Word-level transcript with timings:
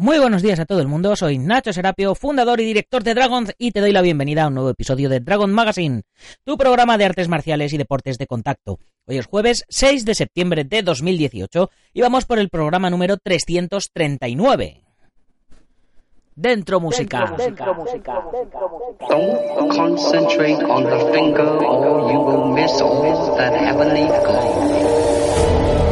Muy 0.00 0.20
buenos 0.20 0.42
días 0.42 0.60
a 0.60 0.64
todo 0.64 0.80
el 0.80 0.86
mundo, 0.86 1.16
soy 1.16 1.38
Nacho 1.38 1.72
Serapio, 1.72 2.14
fundador 2.14 2.60
y 2.60 2.64
director 2.64 3.02
de 3.02 3.14
Dragons 3.14 3.52
y 3.58 3.72
te 3.72 3.80
doy 3.80 3.90
la 3.90 4.00
bienvenida 4.00 4.44
a 4.44 4.46
un 4.46 4.54
nuevo 4.54 4.70
episodio 4.70 5.08
de 5.08 5.18
Dragon 5.18 5.52
Magazine, 5.52 6.02
tu 6.44 6.56
programa 6.56 6.96
de 6.96 7.04
artes 7.04 7.26
marciales 7.26 7.72
y 7.72 7.78
deportes 7.78 8.16
de 8.16 8.28
contacto. 8.28 8.78
Hoy 9.08 9.18
es 9.18 9.26
jueves 9.26 9.64
6 9.68 10.04
de 10.04 10.14
septiembre 10.14 10.62
de 10.62 10.84
2018 10.84 11.70
y 11.94 12.00
vamos 12.00 12.26
por 12.26 12.38
el 12.38 12.48
programa 12.48 12.90
número 12.90 13.16
339. 13.16 14.84
Dentro 16.36 16.78
música. 16.78 17.34
Dentro 17.36 17.74
música. 17.74 18.22
Don't 19.08 19.74
concentrate 19.74 20.62
on 20.62 20.84
the 20.84 21.12
finger 21.12 21.42
or 21.42 22.12
you 22.12 22.20
will 22.20 22.54
miss 22.54 22.80
all 22.80 23.36
that 23.36 23.52
heavenly 23.52 24.06
glow. 24.06 25.87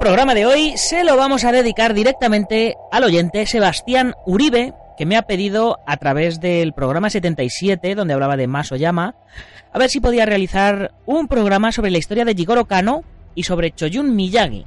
Programa 0.00 0.34
de 0.34 0.46
hoy 0.46 0.72
se 0.78 1.04
lo 1.04 1.18
vamos 1.18 1.44
a 1.44 1.52
dedicar 1.52 1.92
directamente 1.92 2.74
al 2.90 3.04
oyente 3.04 3.44
Sebastián 3.44 4.14
Uribe, 4.24 4.72
que 4.96 5.04
me 5.04 5.18
ha 5.18 5.22
pedido 5.22 5.78
a 5.86 5.98
través 5.98 6.40
del 6.40 6.72
programa 6.72 7.10
77, 7.10 7.94
donde 7.94 8.14
hablaba 8.14 8.38
de 8.38 8.46
Masoyama, 8.46 9.14
a 9.70 9.78
ver 9.78 9.90
si 9.90 10.00
podía 10.00 10.24
realizar 10.24 10.92
un 11.04 11.28
programa 11.28 11.70
sobre 11.70 11.90
la 11.90 11.98
historia 11.98 12.24
de 12.24 12.34
Jigoro 12.34 12.64
Kano 12.64 13.04
y 13.34 13.42
sobre 13.42 13.72
Choyun 13.72 14.16
Miyagi. 14.16 14.64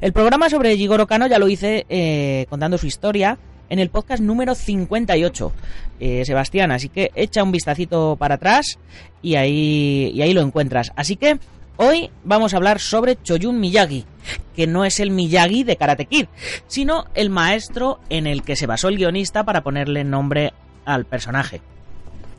El 0.00 0.14
programa 0.14 0.48
sobre 0.48 0.78
Jigoro 0.78 1.06
Kano 1.06 1.26
ya 1.26 1.38
lo 1.38 1.46
hice 1.46 1.84
eh, 1.90 2.46
contando 2.48 2.78
su 2.78 2.86
historia 2.86 3.36
en 3.68 3.80
el 3.80 3.90
podcast 3.90 4.22
número 4.22 4.54
58, 4.54 5.52
eh, 6.00 6.24
Sebastián, 6.24 6.72
así 6.72 6.88
que 6.88 7.10
echa 7.16 7.42
un 7.42 7.52
vistacito 7.52 8.16
para 8.16 8.36
atrás 8.36 8.78
y 9.20 9.34
ahí, 9.34 10.10
y 10.14 10.22
ahí 10.22 10.32
lo 10.32 10.40
encuentras. 10.40 10.90
Así 10.96 11.16
que 11.16 11.38
Hoy 11.78 12.10
vamos 12.24 12.54
a 12.54 12.56
hablar 12.56 12.80
sobre 12.80 13.22
Choyun 13.22 13.60
Miyagi, 13.60 14.06
que 14.54 14.66
no 14.66 14.86
es 14.86 14.98
el 14.98 15.10
Miyagi 15.10 15.62
de 15.62 15.76
Karate 15.76 16.06
Kid, 16.06 16.26
sino 16.66 17.04
el 17.14 17.28
maestro 17.28 18.00
en 18.08 18.26
el 18.26 18.42
que 18.42 18.56
se 18.56 18.66
basó 18.66 18.88
el 18.88 18.96
guionista 18.96 19.44
para 19.44 19.62
ponerle 19.62 20.02
nombre 20.02 20.54
al 20.86 21.04
personaje. 21.04 21.60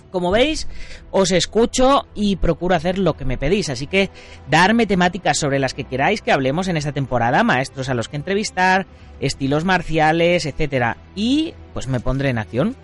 Como 0.09 0.31
veis, 0.31 0.67
os 1.11 1.31
escucho 1.31 2.07
y 2.15 2.37
procuro 2.37 2.73
hacer 2.73 2.97
lo 2.97 3.15
que 3.15 3.25
me 3.25 3.37
pedís, 3.37 3.69
así 3.69 3.85
que 3.85 4.09
darme 4.49 4.87
temáticas 4.87 5.37
sobre 5.37 5.59
las 5.59 5.75
que 5.75 5.83
queráis 5.83 6.23
que 6.23 6.31
hablemos 6.31 6.67
en 6.67 6.77
esta 6.77 6.91
temporada, 6.91 7.43
maestros 7.43 7.89
a 7.89 7.93
los 7.93 8.09
que 8.09 8.15
entrevistar, 8.15 8.87
estilos 9.19 9.65
marciales, 9.65 10.47
etcétera, 10.47 10.97
y 11.13 11.53
pues 11.73 11.87
me 11.87 11.99
pondré 11.99 12.29
en 12.29 12.39
acción. 12.39 12.75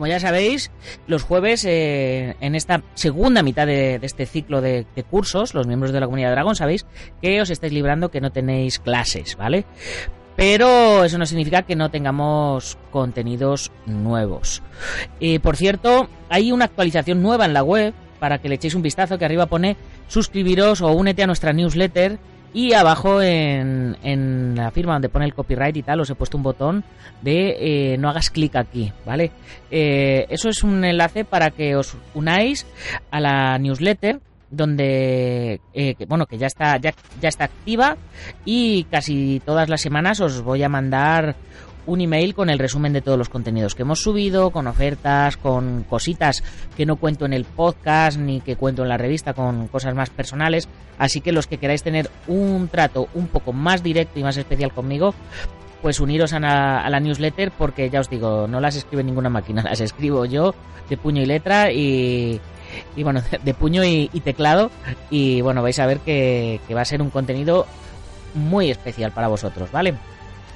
Como 0.00 0.08
ya 0.08 0.18
sabéis, 0.18 0.70
los 1.06 1.24
jueves, 1.24 1.62
eh, 1.66 2.34
en 2.40 2.54
esta 2.54 2.82
segunda 2.94 3.42
mitad 3.42 3.66
de, 3.66 4.00
este 4.00 4.24
ciclo 4.24 4.62
de, 4.62 4.86
de, 4.96 5.02
cursos, 5.02 5.52
los 5.52 5.66
miembros 5.66 5.92
de 5.92 6.00
la 6.00 6.06
comunidad 6.06 6.30
Dragón 6.30 6.56
sabéis 6.56 6.86
que 7.20 7.38
os 7.42 7.50
estáis 7.50 7.74
librando 7.74 8.10
que 8.10 8.22
no 8.22 8.32
tenéis 8.32 8.78
clases, 8.78 9.36
¿vale? 9.36 9.66
Pero 10.36 11.04
eso 11.04 11.18
no 11.18 11.26
significa 11.26 11.64
que 11.64 11.76
no 11.76 11.90
tengamos 11.90 12.78
contenidos 12.90 13.72
nuevos. 13.84 14.62
Eh, 15.20 15.38
por 15.38 15.58
cierto, 15.58 16.08
hay 16.30 16.50
una 16.50 16.64
actualización 16.64 17.22
nueva 17.22 17.44
en 17.44 17.52
la 17.52 17.62
web 17.62 17.92
para 18.18 18.38
que 18.38 18.48
le 18.48 18.54
echéis 18.54 18.74
un 18.74 18.80
vistazo 18.80 19.18
que 19.18 19.26
arriba 19.26 19.48
pone 19.48 19.76
suscribiros 20.08 20.80
o 20.80 20.92
únete 20.92 21.22
a 21.22 21.26
nuestra 21.26 21.52
newsletter 21.52 22.18
y 22.52 22.72
abajo 22.72 23.22
en, 23.22 23.96
en, 24.02 24.54
la 24.56 24.70
firma 24.70 24.94
donde 24.94 25.08
pone 25.08 25.24
el 25.24 25.34
copyright 25.34 25.76
y 25.76 25.82
tal, 25.82 26.00
os 26.00 26.10
he 26.10 26.14
puesto 26.14 26.36
un 26.36 26.42
botón 26.42 26.84
de 27.22 27.92
eh, 27.92 27.98
no 27.98 28.08
hagas 28.08 28.30
clic 28.30 28.56
aquí, 28.56 28.92
¿vale? 29.06 29.30
Eh, 29.70 30.26
eso 30.30 30.48
es 30.48 30.62
un 30.62 30.84
enlace 30.84 31.24
para 31.24 31.50
que 31.50 31.76
os 31.76 31.96
unáis 32.14 32.66
a 33.10 33.20
la 33.20 33.58
newsletter 33.58 34.20
donde 34.50 35.60
eh, 35.72 35.94
bueno 36.08 36.26
que 36.26 36.36
ya 36.36 36.48
está 36.48 36.76
ya 36.78 36.92
está 37.22 37.44
activa 37.44 37.96
y 38.44 38.82
casi 38.84 39.40
todas 39.44 39.68
las 39.68 39.80
semanas 39.80 40.20
os 40.20 40.42
voy 40.42 40.64
a 40.64 40.68
mandar 40.68 41.36
un 41.90 42.00
email 42.00 42.34
con 42.34 42.50
el 42.50 42.58
resumen 42.58 42.92
de 42.92 43.02
todos 43.02 43.18
los 43.18 43.28
contenidos 43.28 43.74
que 43.74 43.82
hemos 43.82 44.00
subido, 44.00 44.50
con 44.50 44.68
ofertas, 44.68 45.36
con 45.36 45.82
cositas 45.82 46.44
que 46.76 46.86
no 46.86 46.96
cuento 46.96 47.26
en 47.26 47.32
el 47.32 47.44
podcast 47.44 48.16
ni 48.16 48.40
que 48.40 48.54
cuento 48.54 48.82
en 48.82 48.88
la 48.88 48.96
revista, 48.96 49.34
con 49.34 49.66
cosas 49.66 49.94
más 49.94 50.08
personales. 50.08 50.68
Así 50.98 51.20
que 51.20 51.32
los 51.32 51.48
que 51.48 51.58
queráis 51.58 51.82
tener 51.82 52.08
un 52.28 52.68
trato 52.68 53.08
un 53.14 53.26
poco 53.26 53.52
más 53.52 53.82
directo 53.82 54.20
y 54.20 54.22
más 54.22 54.36
especial 54.36 54.72
conmigo, 54.72 55.14
pues 55.82 55.98
uniros 55.98 56.32
a 56.32 56.38
la, 56.38 57.00
newsletter 57.00 57.50
porque 57.50 57.90
ya 57.90 58.00
os 58.00 58.08
digo, 58.08 58.46
no 58.46 58.60
las 58.60 58.76
escribe 58.76 59.02
ninguna 59.02 59.28
máquina, 59.28 59.62
las 59.64 59.80
escribo 59.80 60.24
yo 60.26 60.54
de 60.88 60.96
puño 60.96 61.22
y 61.22 61.26
letra 61.26 61.72
y, 61.72 62.40
y 62.94 63.02
bueno, 63.02 63.20
de 63.42 63.54
puño 63.54 63.82
y, 63.84 64.08
teclado 64.22 64.70
y 65.10 65.40
bueno, 65.40 65.60
vais 65.60 65.78
a 65.80 65.86
ver 65.86 65.98
que 66.00 66.60
va 66.72 66.82
a 66.82 66.84
ser 66.84 67.02
un 67.02 67.10
contenido 67.10 67.66
muy 68.34 68.70
especial 68.70 69.10
para 69.10 69.26
vosotros, 69.26 69.72
¿vale? 69.72 69.94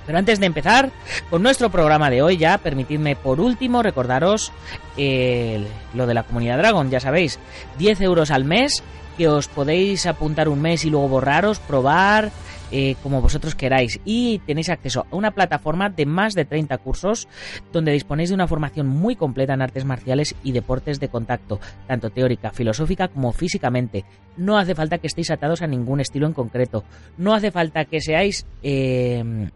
Pero 0.07 0.19
antes 0.19 0.41
de 0.41 0.47
empezar 0.47 0.91
con 1.31 1.43
nuestro 1.43 1.71
programa 1.71 2.11
de 2.11 2.23
hoy 2.23 2.37
ya, 2.37 2.59
permitidme 2.59 3.17
por 3.17 3.41
último 3.41 3.83
recordaros 3.83 4.53
eh, 4.97 5.67
lo 5.95 6.07
de 6.07 6.15
la 6.15 6.23
comunidad 6.23 6.59
Dragon, 6.59 6.91
ya 6.91 7.01
sabéis, 7.01 7.39
10 7.79 8.01
euros 8.03 8.31
al 8.31 8.45
mes, 8.45 8.83
que 9.17 9.29
os 9.29 9.49
podéis 9.49 10.07
apuntar 10.07 10.49
un 10.49 10.61
mes 10.61 10.85
y 10.85 10.91
luego 10.91 11.09
borraros, 11.09 11.59
probar, 11.61 12.33
eh, 12.77 12.97
como 13.03 13.23
vosotros 13.23 13.55
queráis. 13.55 14.01
Y 14.05 14.41
tenéis 14.41 14.69
acceso 14.69 15.07
a 15.11 15.15
una 15.15 15.31
plataforma 15.31 15.91
de 15.91 16.07
más 16.07 16.35
de 16.35 16.45
30 16.45 16.77
cursos 16.79 17.29
donde 17.73 17.93
disponéis 17.93 18.31
de 18.31 18.35
una 18.35 18.49
formación 18.49 18.89
muy 18.89 19.15
completa 19.15 19.55
en 19.55 19.63
artes 19.63 19.85
marciales 19.85 20.35
y 20.43 20.53
deportes 20.53 20.99
de 20.99 21.09
contacto, 21.09 21.61
tanto 21.87 22.11
teórica, 22.11 22.51
filosófica 22.51 23.09
como 23.09 23.33
físicamente. 23.33 24.05
No 24.37 24.59
hace 24.59 24.75
falta 24.75 24.99
que 24.99 25.07
estéis 25.07 25.31
atados 25.31 25.63
a 25.63 25.69
ningún 25.69 26.01
estilo 26.01 26.27
en 26.27 26.33
concreto. 26.33 26.83
No 27.17 27.35
hace 27.35 27.51
falta 27.51 27.85
que 27.85 28.01
seáis... 28.01 28.47
Eh, 28.63 29.51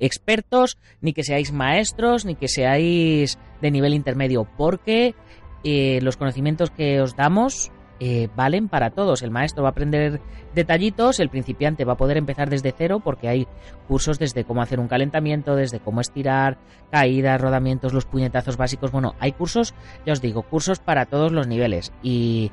expertos, 0.00 0.78
ni 1.00 1.12
que 1.12 1.22
seáis 1.22 1.52
maestros, 1.52 2.24
ni 2.24 2.34
que 2.34 2.48
seáis 2.48 3.38
de 3.60 3.70
nivel 3.70 3.94
intermedio, 3.94 4.48
porque 4.56 5.14
eh, 5.62 6.00
los 6.02 6.16
conocimientos 6.16 6.70
que 6.70 7.00
os 7.00 7.14
damos 7.16 7.70
eh, 8.00 8.28
valen 8.34 8.68
para 8.68 8.90
todos. 8.90 9.22
El 9.22 9.30
maestro 9.30 9.62
va 9.62 9.68
a 9.68 9.72
aprender 9.72 10.20
detallitos, 10.54 11.20
el 11.20 11.28
principiante 11.28 11.84
va 11.84 11.92
a 11.92 11.96
poder 11.96 12.16
empezar 12.16 12.48
desde 12.48 12.74
cero 12.76 13.00
porque 13.04 13.28
hay 13.28 13.46
cursos 13.86 14.18
desde 14.18 14.44
cómo 14.44 14.62
hacer 14.62 14.80
un 14.80 14.88
calentamiento, 14.88 15.54
desde 15.54 15.80
cómo 15.80 16.00
estirar, 16.00 16.58
caídas, 16.90 17.40
rodamientos, 17.40 17.92
los 17.92 18.06
puñetazos 18.06 18.56
básicos. 18.56 18.90
Bueno, 18.90 19.14
hay 19.20 19.32
cursos, 19.32 19.74
ya 20.06 20.12
os 20.14 20.20
digo, 20.20 20.42
cursos 20.42 20.78
para 20.78 21.06
todos 21.06 21.30
los 21.30 21.46
niveles. 21.46 21.92
Y, 22.02 22.50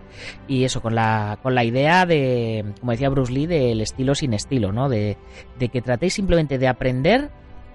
y 0.47 0.65
eso, 0.65 0.81
con 0.81 0.95
la, 0.95 1.39
con 1.41 1.55
la 1.55 1.63
idea 1.63 2.05
de, 2.05 2.73
como 2.79 2.91
decía 2.91 3.09
Bruce 3.09 3.31
Lee, 3.31 3.47
del 3.47 3.81
estilo 3.81 4.15
sin 4.15 4.33
estilo, 4.33 4.71
¿no? 4.71 4.89
De, 4.89 5.17
de 5.57 5.69
que 5.69 5.81
tratéis 5.81 6.13
simplemente 6.13 6.57
de 6.57 6.67
aprender 6.67 7.31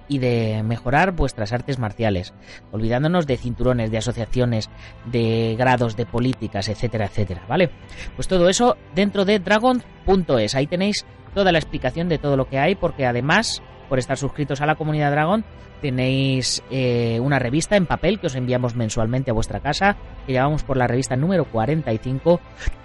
y 0.08 0.18
de 0.18 0.62
mejorar 0.62 1.12
vuestras 1.12 1.52
artes 1.52 1.78
marciales, 1.78 2.34
olvidándonos 2.70 3.26
de 3.26 3.36
cinturones, 3.36 3.90
de 3.90 3.98
asociaciones, 3.98 4.70
de 5.06 5.56
grados, 5.58 5.96
de 5.96 6.06
políticas, 6.06 6.68
etcétera, 6.68 7.06
etcétera, 7.06 7.42
¿vale? 7.48 7.70
Pues 8.16 8.28
todo 8.28 8.48
eso 8.48 8.76
dentro 8.94 9.24
de 9.24 9.38
dragon.es, 9.38 10.54
ahí 10.54 10.66
tenéis 10.66 11.06
toda 11.34 11.52
la 11.52 11.58
explicación 11.58 12.08
de 12.08 12.18
todo 12.18 12.36
lo 12.36 12.48
que 12.48 12.58
hay, 12.58 12.74
porque 12.74 13.06
además, 13.06 13.62
por 13.92 13.98
estar 13.98 14.16
suscritos 14.16 14.62
a 14.62 14.66
la 14.66 14.76
comunidad 14.76 15.10
Dragon, 15.10 15.44
tenéis 15.82 16.62
eh, 16.70 17.20
una 17.20 17.38
revista 17.38 17.76
en 17.76 17.84
papel 17.84 18.18
que 18.18 18.28
os 18.28 18.34
enviamos 18.36 18.74
mensualmente 18.74 19.30
a 19.30 19.34
vuestra 19.34 19.60
casa, 19.60 19.98
que 20.26 20.32
llevamos 20.32 20.62
por 20.62 20.78
la 20.78 20.86
revista 20.86 21.14
número 21.14 21.44
45. 21.44 22.40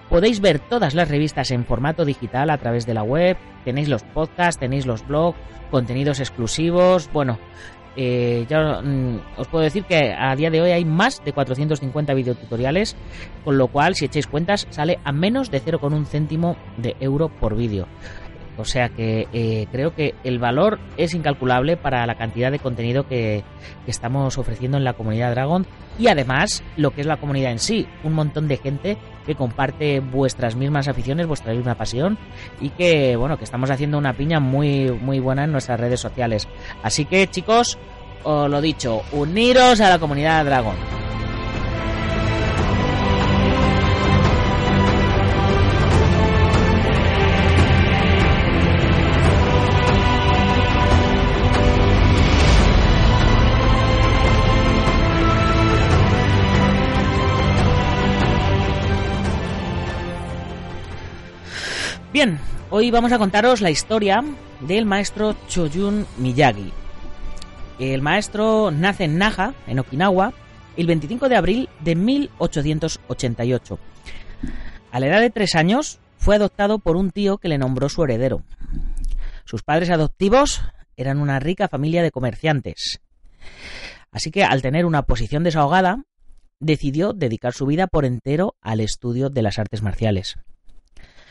Podéis 0.09 0.41
ver 0.41 0.59
todas 0.59 0.95
las 0.95 1.07
revistas 1.07 1.51
en 1.51 1.63
formato 1.63 2.03
digital 2.03 2.49
a 2.49 2.57
través 2.57 2.85
de 2.85 2.93
la 2.93 3.03
web, 3.03 3.37
tenéis 3.63 3.87
los 3.87 4.03
podcasts, 4.03 4.59
tenéis 4.59 4.85
los 4.85 5.07
blogs, 5.07 5.39
contenidos 5.71 6.19
exclusivos, 6.19 7.09
bueno, 7.13 7.39
eh, 7.95 8.45
ya 8.49 8.81
mm, 8.81 9.21
os 9.37 9.47
puedo 9.47 9.63
decir 9.63 9.85
que 9.85 10.13
a 10.13 10.35
día 10.35 10.49
de 10.49 10.61
hoy 10.61 10.71
hay 10.71 10.83
más 10.83 11.23
de 11.23 11.31
450 11.31 12.13
videotutoriales, 12.15 12.97
con 13.45 13.57
lo 13.57 13.69
cual 13.69 13.95
si 13.95 14.03
echáis 14.03 14.27
cuentas 14.27 14.67
sale 14.71 14.99
a 15.05 15.13
menos 15.13 15.51
de 15.51 15.63
0,1 15.63 16.05
céntimo 16.05 16.57
de 16.75 16.97
euro 16.99 17.29
por 17.29 17.55
vídeo. 17.55 17.87
O 18.57 18.65
sea 18.65 18.89
que 18.89 19.27
eh, 19.33 19.67
creo 19.71 19.93
que 19.93 20.15
el 20.23 20.39
valor 20.39 20.79
es 20.97 21.13
incalculable 21.13 21.77
para 21.77 22.05
la 22.05 22.15
cantidad 22.15 22.51
de 22.51 22.59
contenido 22.59 23.07
que, 23.07 23.43
que, 23.85 23.91
estamos 23.91 24.37
ofreciendo 24.37 24.77
en 24.77 24.83
la 24.83 24.93
comunidad 24.93 25.31
Dragon 25.31 25.65
y 25.99 26.07
además 26.07 26.63
lo 26.75 26.91
que 26.91 27.01
es 27.01 27.07
la 27.07 27.17
comunidad 27.17 27.51
en 27.51 27.59
sí, 27.59 27.87
un 28.03 28.13
montón 28.13 28.47
de 28.47 28.57
gente 28.57 28.97
que 29.25 29.35
comparte 29.35 29.99
vuestras 29.99 30.55
mismas 30.55 30.87
aficiones, 30.87 31.27
vuestra 31.27 31.53
misma 31.53 31.75
pasión 31.75 32.17
y 32.59 32.69
que 32.69 33.15
bueno, 33.15 33.37
que 33.37 33.43
estamos 33.43 33.69
haciendo 33.69 33.97
una 33.97 34.13
piña 34.13 34.39
muy 34.39 34.91
muy 34.91 35.19
buena 35.19 35.43
en 35.43 35.51
nuestras 35.51 35.79
redes 35.79 35.99
sociales. 35.99 36.47
Así 36.83 37.05
que 37.05 37.27
chicos, 37.27 37.77
os 38.23 38.49
lo 38.49 38.61
dicho, 38.61 39.01
uniros 39.11 39.81
a 39.81 39.89
la 39.89 39.99
comunidad 39.99 40.45
Dragon. 40.45 41.06
Bien, 62.17 62.39
hoy 62.71 62.89
vamos 62.89 63.11
a 63.11 63.19
contaros 63.19 63.61
la 63.61 63.69
historia 63.69 64.23
del 64.61 64.87
maestro 64.87 65.35
Choyun 65.47 66.07
Miyagi. 66.17 66.73
El 67.77 68.01
maestro 68.01 68.71
nace 68.71 69.03
en 69.03 69.19
Naha, 69.19 69.53
en 69.67 69.77
Okinawa, 69.77 70.33
el 70.77 70.87
25 70.87 71.29
de 71.29 71.35
abril 71.35 71.69
de 71.81 71.95
1888. 71.95 73.77
A 74.91 74.99
la 74.99 75.05
edad 75.05 75.21
de 75.21 75.29
tres 75.29 75.53
años 75.53 75.99
fue 76.17 76.35
adoptado 76.35 76.79
por 76.79 76.95
un 76.95 77.11
tío 77.11 77.37
que 77.37 77.49
le 77.49 77.59
nombró 77.59 77.87
su 77.87 78.03
heredero. 78.03 78.41
Sus 79.45 79.61
padres 79.61 79.91
adoptivos 79.91 80.63
eran 80.95 81.19
una 81.19 81.39
rica 81.39 81.67
familia 81.67 82.01
de 82.01 82.09
comerciantes. 82.09 82.99
Así 84.09 84.31
que 84.31 84.43
al 84.43 84.63
tener 84.63 84.87
una 84.87 85.03
posición 85.03 85.43
desahogada, 85.43 86.03
decidió 86.59 87.13
dedicar 87.13 87.53
su 87.53 87.67
vida 87.67 87.85
por 87.85 88.05
entero 88.05 88.55
al 88.59 88.79
estudio 88.79 89.29
de 89.29 89.43
las 89.43 89.59
artes 89.59 89.83
marciales. 89.83 90.39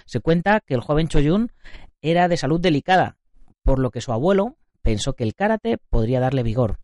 Se 0.06 0.20
cuenta 0.20 0.60
que 0.60 0.74
el 0.74 0.80
joven 0.80 1.08
Choyun 1.08 1.52
era 2.00 2.28
de 2.28 2.36
salud 2.36 2.60
delicada, 2.60 3.18
por 3.62 3.80
lo 3.80 3.90
que 3.90 4.00
su 4.00 4.12
abuelo 4.12 4.56
pensó 4.80 5.14
que 5.14 5.24
el 5.24 5.34
karate 5.34 5.78
podría 5.78 6.20
darle 6.20 6.44
vigor 6.44 6.78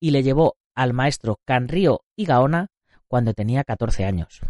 y 0.00 0.10
le 0.10 0.24
llevó 0.24 0.56
al 0.74 0.92
maestro 0.92 1.40
Kanryo 1.44 2.02
Igaona 2.16 2.68
cuando 3.06 3.34
tenía 3.34 3.62
14 3.62 4.04
años. 4.04 4.40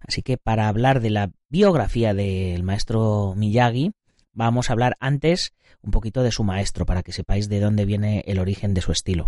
Así 0.00 0.22
que 0.22 0.38
para 0.38 0.68
hablar 0.68 1.00
de 1.00 1.10
la 1.10 1.30
biografía 1.50 2.14
del 2.14 2.62
maestro 2.62 3.34
Miyagi, 3.36 3.92
vamos 4.32 4.68
a 4.68 4.72
hablar 4.72 4.96
antes 4.98 5.52
un 5.82 5.90
poquito 5.90 6.22
de 6.22 6.32
su 6.32 6.42
maestro 6.42 6.86
para 6.86 7.02
que 7.02 7.12
sepáis 7.12 7.50
de 7.50 7.60
dónde 7.60 7.84
viene 7.84 8.24
el 8.26 8.38
origen 8.38 8.72
de 8.72 8.80
su 8.80 8.92
estilo. 8.92 9.26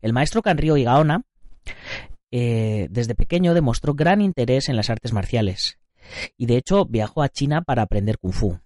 El 0.00 0.12
maestro 0.12 0.42
Kanryo 0.42 0.76
Igaona 0.76 1.24
eh, 2.30 2.86
desde 2.90 3.16
pequeño 3.16 3.52
demostró 3.52 3.94
gran 3.94 4.20
interés 4.20 4.68
en 4.68 4.76
las 4.76 4.90
artes 4.90 5.12
marciales 5.12 5.80
y 6.36 6.46
de 6.46 6.56
hecho 6.56 6.84
viajó 6.86 7.22
a 7.22 7.28
China 7.28 7.62
para 7.62 7.82
aprender 7.82 8.18
kung 8.18 8.32
fu. 8.32 8.58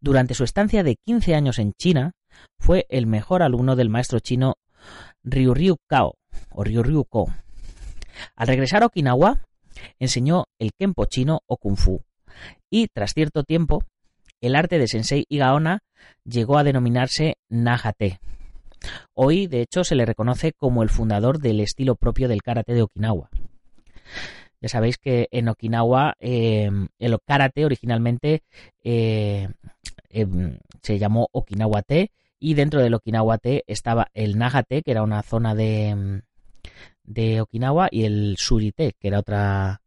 Durante 0.00 0.34
su 0.34 0.44
estancia 0.44 0.82
de 0.82 0.96
15 0.96 1.34
años 1.34 1.58
en 1.58 1.72
China, 1.72 2.12
fue 2.58 2.86
el 2.88 3.06
mejor 3.06 3.42
alumno 3.42 3.76
del 3.76 3.90
maestro 3.90 4.20
chino 4.20 4.54
Ryu 5.24 5.76
Kao 5.86 6.14
o 6.50 6.64
Ryu 6.64 7.04
Ko. 7.04 7.26
Al 8.36 8.48
regresar 8.48 8.82
a 8.82 8.86
Okinawa, 8.86 9.46
enseñó 9.98 10.44
el 10.58 10.72
Kenpo 10.78 11.06
chino 11.06 11.40
o 11.46 11.56
Kung 11.56 11.76
Fu, 11.76 12.02
y 12.70 12.88
tras 12.88 13.14
cierto 13.14 13.44
tiempo, 13.44 13.84
el 14.40 14.56
arte 14.56 14.78
de 14.78 14.88
Sensei 14.88 15.24
Igaona 15.28 15.80
llegó 16.24 16.58
a 16.58 16.64
denominarse 16.64 17.36
Nahate. 17.48 18.20
Hoy, 19.14 19.46
de 19.46 19.60
hecho, 19.60 19.84
se 19.84 19.94
le 19.94 20.06
reconoce 20.06 20.52
como 20.52 20.82
el 20.82 20.88
fundador 20.88 21.40
del 21.40 21.60
estilo 21.60 21.96
propio 21.96 22.28
del 22.28 22.42
karate 22.42 22.72
de 22.72 22.82
Okinawa. 22.82 23.28
Ya 24.60 24.68
sabéis 24.68 24.98
que 24.98 25.28
en 25.30 25.48
Okinawa 25.48 26.14
em, 26.20 26.88
el 26.98 27.18
karate 27.24 27.64
originalmente 27.64 28.42
eh, 28.84 29.48
em, 30.10 30.58
se 30.82 30.98
llamó 30.98 31.28
Okinawa 31.32 31.82
Te 31.82 32.12
y 32.38 32.54
dentro 32.54 32.80
del 32.80 32.94
Okinawa 32.94 33.38
Te 33.38 33.64
estaba 33.66 34.10
el 34.14 34.38
Nagate, 34.38 34.82
que 34.82 34.90
era 34.90 35.02
una 35.02 35.22
zona 35.22 35.54
de, 35.54 35.88
em, 35.88 36.22
de 37.04 37.40
Okinawa, 37.40 37.88
y 37.90 38.04
el 38.04 38.36
Surite, 38.38 38.94
que 38.98 39.08
era 39.08 39.18
otra, 39.18 39.82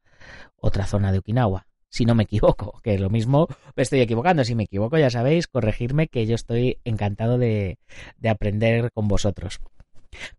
otra 0.58 0.86
zona 0.86 1.12
de 1.12 1.20
Okinawa. 1.20 1.68
Si 1.90 2.06
no 2.06 2.16
me 2.16 2.24
equivoco, 2.24 2.80
que 2.84 2.98
lo 2.98 3.10
mismo 3.10 3.48
me 3.76 3.84
estoy 3.84 4.02
equivocando. 4.02 4.44
Si 4.44 4.56
me 4.56 4.64
equivoco, 4.64 4.98
ya 4.98 5.10
sabéis, 5.10 5.48
corregirme 5.48 6.08
que 6.08 6.26
yo 6.26 6.36
estoy 6.36 6.80
encantado 6.86 7.38
de, 7.38 7.78
de 8.18 8.30
aprender 8.30 8.92
con 8.92 9.08
vosotros. 9.08 9.60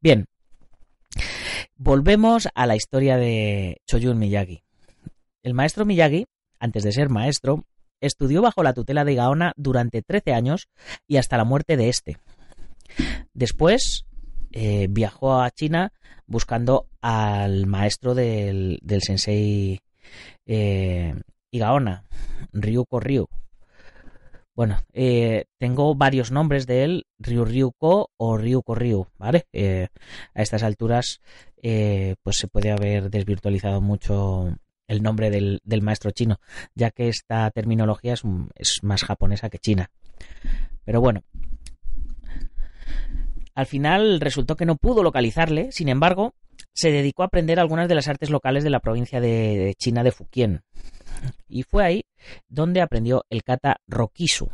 Bien, 0.00 0.26
Volvemos 1.76 2.48
a 2.54 2.66
la 2.66 2.76
historia 2.76 3.16
de 3.16 3.80
Choyun 3.86 4.16
Miyagi. 4.16 4.62
El 5.42 5.54
maestro 5.54 5.84
Miyagi, 5.84 6.26
antes 6.60 6.84
de 6.84 6.92
ser 6.92 7.08
maestro, 7.08 7.64
estudió 8.00 8.42
bajo 8.42 8.62
la 8.62 8.74
tutela 8.74 9.04
de 9.04 9.16
Gaona 9.16 9.52
durante 9.56 10.00
13 10.02 10.34
años 10.34 10.68
y 11.08 11.16
hasta 11.16 11.36
la 11.36 11.44
muerte 11.44 11.76
de 11.76 11.88
este. 11.88 12.18
Después 13.32 14.06
eh, 14.52 14.86
viajó 14.88 15.40
a 15.40 15.50
China 15.50 15.92
buscando 16.26 16.86
al 17.00 17.66
maestro 17.66 18.14
del, 18.14 18.78
sensei 19.00 19.80
eh, 20.46 21.14
Igaona, 21.50 22.04
Ryuko 22.52 23.00
Ryu, 23.00 23.26
bueno, 24.54 24.78
eh, 24.92 25.46
tengo 25.58 25.94
varios 25.94 26.30
nombres 26.30 26.66
de 26.66 26.84
él, 26.84 27.06
Ryu 27.18 27.44
Ryuko 27.44 28.10
o 28.16 28.36
Ryuko 28.36 28.74
Ryu, 28.74 29.08
¿vale? 29.18 29.46
Eh, 29.52 29.88
a 30.34 30.42
estas 30.42 30.62
alturas, 30.62 31.20
eh, 31.62 32.14
pues 32.22 32.36
se 32.36 32.46
puede 32.46 32.70
haber 32.70 33.10
desvirtualizado 33.10 33.80
mucho 33.80 34.56
el 34.86 35.02
nombre 35.02 35.30
del, 35.30 35.60
maestro 35.82 36.12
chino, 36.12 36.38
ya 36.74 36.90
que 36.90 37.08
esta 37.08 37.50
terminología 37.50 38.12
es, 38.12 38.22
es 38.54 38.78
más 38.82 39.02
japonesa 39.02 39.50
que 39.50 39.58
china. 39.58 39.90
Pero 40.84 41.00
bueno, 41.00 41.22
al 43.54 43.66
final 43.66 44.20
resultó 44.20 44.56
que 44.56 44.66
no 44.66 44.76
pudo 44.76 45.02
localizarle, 45.02 45.72
sin 45.72 45.88
embargo, 45.88 46.34
se 46.72 46.90
dedicó 46.90 47.22
a 47.22 47.26
aprender 47.26 47.58
algunas 47.58 47.88
de 47.88 47.94
las 47.96 48.06
artes 48.06 48.30
locales 48.30 48.62
de 48.62 48.70
la 48.70 48.80
provincia 48.80 49.20
de 49.20 49.74
China 49.78 50.04
de 50.04 50.12
Fujian, 50.12 50.62
y 51.48 51.62
fue 51.62 51.84
ahí 51.84 52.04
donde 52.48 52.80
aprendió 52.80 53.24
el 53.30 53.42
kata 53.42 53.80
Rokisu, 53.86 54.50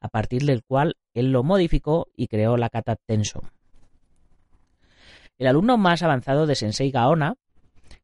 a 0.00 0.08
partir 0.08 0.44
del 0.44 0.64
cual 0.64 0.96
él 1.14 1.32
lo 1.32 1.42
modificó 1.42 2.08
y 2.14 2.28
creó 2.28 2.56
la 2.56 2.70
kata 2.70 2.96
Tenso. 2.96 3.42
El 5.38 5.46
alumno 5.46 5.76
más 5.76 6.02
avanzado 6.02 6.46
de 6.46 6.54
Sensei 6.54 6.90
Gaona, 6.90 7.36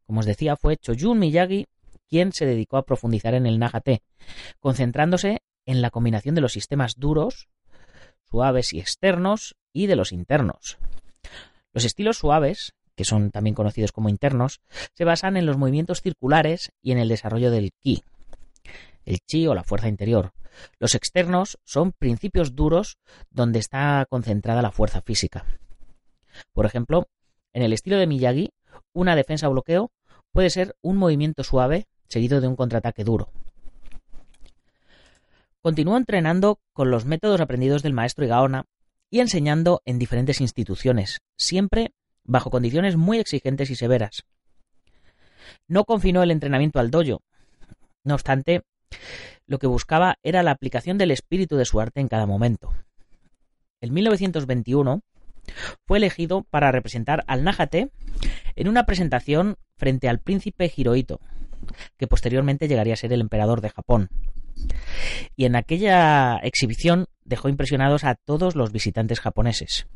como 0.06 0.20
os 0.20 0.26
decía, 0.26 0.56
fue 0.56 0.76
Choyun 0.76 1.18
Miyagi, 1.18 1.66
quien 2.08 2.32
se 2.32 2.44
dedicó 2.44 2.76
a 2.76 2.84
profundizar 2.84 3.34
en 3.34 3.46
el 3.46 3.58
Nagate, 3.58 4.02
concentrándose 4.60 5.42
en 5.64 5.80
la 5.80 5.90
combinación 5.90 6.34
de 6.34 6.42
los 6.42 6.52
sistemas 6.52 6.96
duros, 6.96 7.48
suaves 8.28 8.74
y 8.74 8.80
externos, 8.80 9.56
y 9.72 9.86
de 9.86 9.96
los 9.96 10.12
internos. 10.12 10.78
Los 11.72 11.84
estilos 11.84 12.18
suaves 12.18 12.74
que 13.02 13.08
son 13.08 13.32
también 13.32 13.56
conocidos 13.56 13.90
como 13.90 14.08
internos, 14.08 14.60
se 14.94 15.04
basan 15.04 15.36
en 15.36 15.44
los 15.44 15.58
movimientos 15.58 16.02
circulares 16.02 16.70
y 16.80 16.92
en 16.92 16.98
el 16.98 17.08
desarrollo 17.08 17.50
del 17.50 17.72
ki, 17.82 18.04
el 19.04 19.18
chi 19.26 19.48
o 19.48 19.56
la 19.56 19.64
fuerza 19.64 19.88
interior. 19.88 20.34
Los 20.78 20.94
externos 20.94 21.58
son 21.64 21.90
principios 21.90 22.54
duros 22.54 22.98
donde 23.28 23.58
está 23.58 24.06
concentrada 24.08 24.62
la 24.62 24.70
fuerza 24.70 25.00
física. 25.00 25.44
Por 26.52 26.64
ejemplo, 26.64 27.08
en 27.52 27.64
el 27.64 27.72
estilo 27.72 27.96
de 27.96 28.06
Miyagi, 28.06 28.50
una 28.92 29.16
defensa 29.16 29.48
o 29.48 29.50
bloqueo 29.50 29.90
puede 30.30 30.50
ser 30.50 30.76
un 30.80 30.96
movimiento 30.96 31.42
suave 31.42 31.88
seguido 32.06 32.40
de 32.40 32.46
un 32.46 32.54
contraataque 32.54 33.02
duro. 33.02 33.32
Continuó 35.60 35.96
entrenando 35.96 36.60
con 36.72 36.92
los 36.92 37.04
métodos 37.04 37.40
aprendidos 37.40 37.82
del 37.82 37.94
maestro 37.94 38.24
Igaona 38.24 38.64
y 39.10 39.18
enseñando 39.18 39.82
en 39.86 39.98
diferentes 39.98 40.40
instituciones, 40.40 41.18
siempre 41.36 41.94
bajo 42.24 42.50
condiciones 42.50 42.96
muy 42.96 43.18
exigentes 43.18 43.70
y 43.70 43.74
severas. 43.74 44.24
No 45.68 45.84
confinó 45.84 46.22
el 46.22 46.30
entrenamiento 46.30 46.80
al 46.80 46.90
dojo. 46.90 47.22
No 48.04 48.14
obstante, 48.14 48.62
lo 49.46 49.58
que 49.58 49.66
buscaba 49.66 50.18
era 50.22 50.42
la 50.42 50.50
aplicación 50.50 50.98
del 50.98 51.10
espíritu 51.10 51.56
de 51.56 51.64
su 51.64 51.80
arte 51.80 52.00
en 52.00 52.08
cada 52.08 52.26
momento. 52.26 52.72
En 53.80 53.92
1921 53.92 55.02
fue 55.86 55.98
elegido 55.98 56.44
para 56.44 56.70
representar 56.70 57.24
al 57.26 57.44
Nahate 57.44 57.90
en 58.54 58.68
una 58.68 58.86
presentación 58.86 59.56
frente 59.76 60.08
al 60.08 60.20
príncipe 60.20 60.72
Hirohito, 60.74 61.20
que 61.96 62.06
posteriormente 62.06 62.68
llegaría 62.68 62.94
a 62.94 62.96
ser 62.96 63.12
el 63.12 63.20
emperador 63.20 63.60
de 63.60 63.70
Japón. 63.70 64.08
Y 65.36 65.46
en 65.46 65.56
aquella 65.56 66.36
exhibición 66.38 67.06
dejó 67.24 67.48
impresionados 67.48 68.04
a 68.04 68.14
todos 68.14 68.54
los 68.54 68.72
visitantes 68.72 69.20
japoneses. 69.20 69.86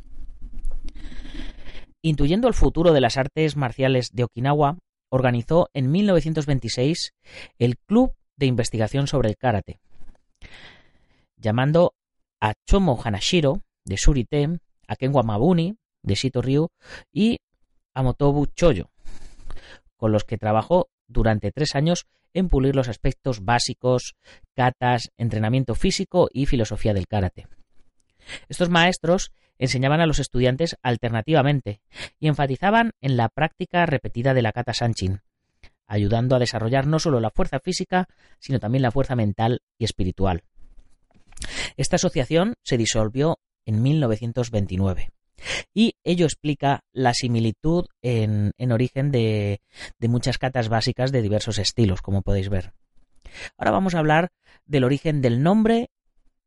Intuyendo 2.07 2.47
el 2.47 2.55
futuro 2.55 2.93
de 2.93 3.01
las 3.01 3.17
artes 3.17 3.57
marciales 3.57 4.13
de 4.13 4.23
Okinawa, 4.23 4.79
organizó 5.11 5.71
en 5.75 5.91
1926 5.91 7.15
el 7.59 7.79
Club 7.79 8.13
de 8.37 8.47
Investigación 8.47 9.09
sobre 9.09 9.29
el 9.29 9.37
Karate, 9.37 9.81
llamando 11.37 11.95
a 12.41 12.55
Chomo 12.65 12.97
Hanashiro 13.03 13.63
de 13.85 13.97
Surite, 13.97 14.61
a 14.87 14.95
Kenwa 14.95 15.25
Mabuni 15.25 15.79
de 16.05 16.15
Shito 16.15 16.43
Ryu 16.43 16.69
y 17.13 17.41
a 17.93 18.05
Motobu 18.05 18.47
Choyo, 18.55 18.89
con 19.97 20.13
los 20.13 20.23
que 20.23 20.39
trabajó 20.39 20.87
durante 21.09 21.51
tres 21.51 21.75
años 21.75 22.07
en 22.35 22.49
pulir 22.49 22.77
los 22.77 22.89
aspectos 22.89 23.45
básicos, 23.45 24.15
katas, 24.55 25.11
entrenamiento 25.17 25.75
físico 25.75 26.29
y 26.33 26.47
filosofía 26.47 26.95
del 26.95 27.09
karate. 27.09 27.49
Estos 28.49 28.71
maestros 28.71 29.33
enseñaban 29.59 30.01
a 30.01 30.07
los 30.07 30.19
estudiantes 30.19 30.77
alternativamente 30.83 31.81
y 32.19 32.29
enfatizaban 32.29 32.93
en 33.01 33.17
la 33.17 33.29
práctica 33.29 33.87
repetida 33.87 34.35
de 34.35 34.43
la 34.43 34.53
kata 34.53 34.75
sanchin, 34.75 35.21
ayudando 35.87 36.37
a 36.37 36.39
desarrollar 36.39 36.87
no 36.87 36.99
solo 36.99 37.21
la 37.21 37.31
fuerza 37.31 37.61
física, 37.61 38.09
sino 38.39 38.59
también 38.59 38.83
la 38.83 38.91
fuerza 38.91 39.17
mental 39.17 39.63
y 39.79 39.85
espiritual. 39.85 40.43
Esta 41.77 41.97
asociación 41.97 42.55
se 42.63 42.77
disolvió 42.79 43.39
en 43.65 43.83
1929 43.83 45.11
y 45.75 45.97
ello 46.05 46.27
explica 46.27 46.85
la 46.93 47.13
similitud 47.13 47.87
en, 48.03 48.53
origen 48.71 49.11
de, 49.11 49.61
muchas 50.01 50.39
catas 50.39 50.69
básicas 50.69 51.13
de 51.13 51.23
diversos 51.23 51.59
estilos, 51.59 52.03
como 52.03 52.23
podéis 52.23 52.49
ver. 52.49 52.73
Ahora 53.59 53.73
vamos 53.73 53.95
a 53.95 53.99
hablar 53.99 54.31
del 54.65 54.85
origen 54.85 55.21
del 55.21 55.43
nombre 55.43 55.91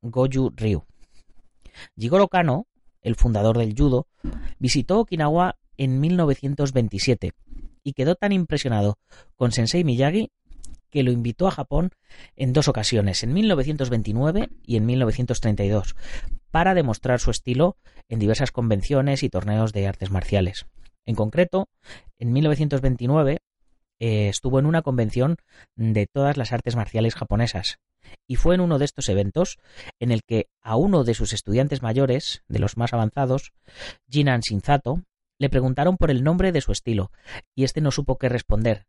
Goju 0.01 0.51
Ryu. 0.55 0.85
Jigoro 1.97 2.27
Kano, 2.27 2.67
el 3.01 3.15
fundador 3.15 3.57
del 3.57 3.75
judo, 3.75 4.07
visitó 4.57 4.99
Okinawa 4.99 5.57
en 5.77 5.99
1927 5.99 7.33
y 7.83 7.93
quedó 7.93 8.15
tan 8.15 8.31
impresionado 8.31 8.97
con 9.35 9.51
Sensei 9.51 9.83
Miyagi 9.83 10.31
que 10.89 11.03
lo 11.03 11.11
invitó 11.11 11.47
a 11.47 11.51
Japón 11.51 11.91
en 12.35 12.53
dos 12.53 12.67
ocasiones, 12.67 13.23
en 13.23 13.33
1929 13.33 14.49
y 14.63 14.77
en 14.77 14.85
1932, 14.85 15.95
para 16.51 16.73
demostrar 16.73 17.19
su 17.19 17.31
estilo 17.31 17.77
en 18.09 18.19
diversas 18.19 18.51
convenciones 18.51 19.23
y 19.23 19.29
torneos 19.29 19.71
de 19.71 19.87
artes 19.87 20.09
marciales. 20.09 20.65
En 21.05 21.15
concreto, 21.15 21.69
en 22.17 22.33
1929 22.33 23.39
eh, 23.99 24.29
estuvo 24.29 24.59
en 24.59 24.65
una 24.65 24.81
convención 24.81 25.37
de 25.75 26.07
todas 26.07 26.37
las 26.37 26.53
artes 26.53 26.75
marciales 26.75 27.15
japonesas 27.15 27.79
y 28.27 28.35
fue 28.35 28.55
en 28.55 28.61
uno 28.61 28.79
de 28.79 28.85
estos 28.85 29.09
eventos 29.09 29.57
en 29.99 30.11
el 30.11 30.23
que 30.23 30.47
a 30.61 30.75
uno 30.75 31.03
de 31.03 31.13
sus 31.13 31.33
estudiantes 31.33 31.81
mayores, 31.81 32.43
de 32.47 32.59
los 32.59 32.77
más 32.77 32.93
avanzados, 32.93 33.53
Jinan 34.09 34.41
Shinzato, 34.41 35.03
le 35.37 35.49
preguntaron 35.49 35.97
por 35.97 36.11
el 36.11 36.23
nombre 36.23 36.51
de 36.51 36.61
su 36.61 36.71
estilo 36.71 37.11
y 37.55 37.63
este 37.63 37.81
no 37.81 37.91
supo 37.91 38.17
qué 38.17 38.29
responder, 38.29 38.85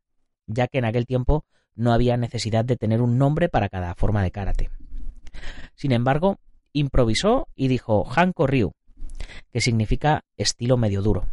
ya 0.47 0.67
que 0.67 0.79
en 0.79 0.85
aquel 0.85 1.07
tiempo 1.07 1.45
no 1.75 1.93
había 1.93 2.17
necesidad 2.17 2.65
de 2.65 2.77
tener 2.77 3.01
un 3.01 3.19
nombre 3.19 3.49
para 3.49 3.69
cada 3.69 3.95
forma 3.95 4.23
de 4.23 4.31
karate. 4.31 4.71
Sin 5.75 5.93
embargo, 5.93 6.39
improvisó 6.73 7.49
y 7.55 7.69
dijo 7.69 8.05
Hanko 8.05 8.47
Ryu, 8.47 8.73
que 9.53 9.61
significa 9.61 10.25
estilo 10.37 10.77
medio 10.77 11.03
duro. 11.03 11.27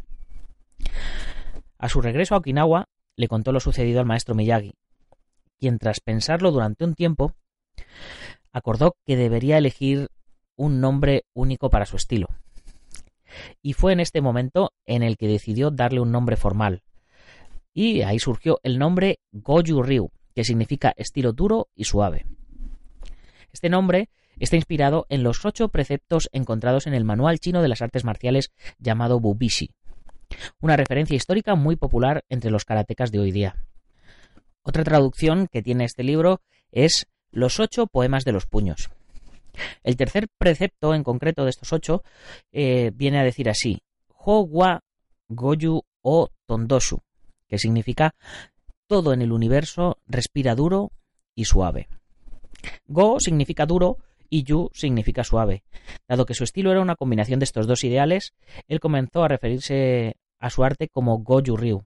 A 1.78 1.90
su 1.90 2.02
regreso 2.02 2.36
a 2.36 2.40
Okinawa, 2.40 2.90
le 3.16 3.28
contó 3.28 3.52
lo 3.52 3.60
sucedido 3.60 4.00
al 4.00 4.06
maestro 4.06 4.36
Miyagi, 4.36 4.74
quien 5.60 5.80
tras 5.80 6.00
pensarlo 6.00 6.52
durante 6.52 6.86
un 6.86 6.94
tiempo, 6.94 7.36
acordó 8.52 8.96
que 9.06 9.16
debería 9.16 9.58
elegir 9.58 10.10
un 10.56 10.82
nombre 10.82 11.26
único 11.34 11.70
para 11.70 11.86
su 11.86 11.96
estilo. 11.96 12.28
Y 13.62 13.74
fue 13.74 13.94
en 13.94 14.00
este 14.00 14.22
momento 14.22 14.72
en 14.86 15.04
el 15.04 15.18
que 15.18 15.28
decidió 15.28 15.70
darle 15.72 16.00
un 16.00 16.12
nombre 16.12 16.38
formal. 16.38 16.82
Y 17.74 18.02
ahí 18.02 18.20
surgió 18.20 18.60
el 18.64 18.80
nombre 18.80 19.20
Goju 19.32 19.84
Ryu, 19.84 20.10
que 20.34 20.44
significa 20.44 20.94
estilo 20.98 21.34
duro 21.34 21.68
y 21.76 21.84
suave. 21.84 22.26
Este 23.52 23.70
nombre 23.70 24.10
está 24.40 24.56
inspirado 24.56 25.06
en 25.10 25.24
los 25.24 25.46
ocho 25.46 25.70
preceptos 25.70 26.30
encontrados 26.32 26.88
en 26.88 26.94
el 26.94 27.04
manual 27.04 27.40
chino 27.40 27.62
de 27.62 27.68
las 27.68 27.82
artes 27.82 28.04
marciales 28.04 28.52
llamado 28.80 29.20
Bubishi, 29.20 29.72
una 30.60 30.78
referencia 30.78 31.16
histórica 31.16 31.56
muy 31.56 31.76
popular 31.76 32.24
entre 32.30 32.52
los 32.52 32.66
karatecas 32.66 33.12
de 33.12 33.20
hoy 33.20 33.32
día. 33.32 33.56
Otra 34.64 34.84
traducción 34.84 35.48
que 35.48 35.62
tiene 35.62 35.86
este 35.86 36.04
libro 36.04 36.42
es 36.72 37.08
Los 37.32 37.60
ocho 37.60 37.88
poemas 37.88 38.26
de 38.26 38.32
los 38.32 38.46
puños. 38.46 38.90
El 39.84 39.98
tercer 39.98 40.28
precepto 40.38 40.94
en 40.94 41.04
concreto 41.04 41.44
de 41.44 41.50
estos 41.50 41.74
ocho 41.74 42.04
eh, 42.52 42.92
viene 42.94 43.20
a 43.20 43.24
decir 43.24 43.50
así: 43.50 43.82
Ho 44.08 44.42
wa 44.42 44.82
goyu 45.28 45.82
o 46.02 46.30
tondoshu, 46.46 47.02
que 47.48 47.58
significa 47.58 48.16
todo 48.88 49.14
en 49.14 49.22
el 49.22 49.32
universo 49.32 49.98
respira 50.08 50.56
duro 50.56 50.92
y 51.36 51.46
suave. 51.46 51.90
Go 52.86 53.20
significa 53.20 53.66
duro 53.66 53.98
y 54.30 54.44
Yu 54.44 54.70
significa 54.74 55.24
suave. 55.24 55.64
Dado 56.08 56.26
que 56.26 56.34
su 56.34 56.44
estilo 56.44 56.72
era 56.72 56.82
una 56.82 56.96
combinación 56.96 57.40
de 57.40 57.46
estos 57.46 57.68
dos 57.68 57.84
ideales, 57.84 58.34
él 58.68 58.80
comenzó 58.80 59.24
a 59.24 59.28
referirse 59.28 60.16
a 60.40 60.50
su 60.50 60.64
arte 60.64 60.90
como 60.90 61.20
Goju 61.20 61.58
Ryu. 61.58 61.84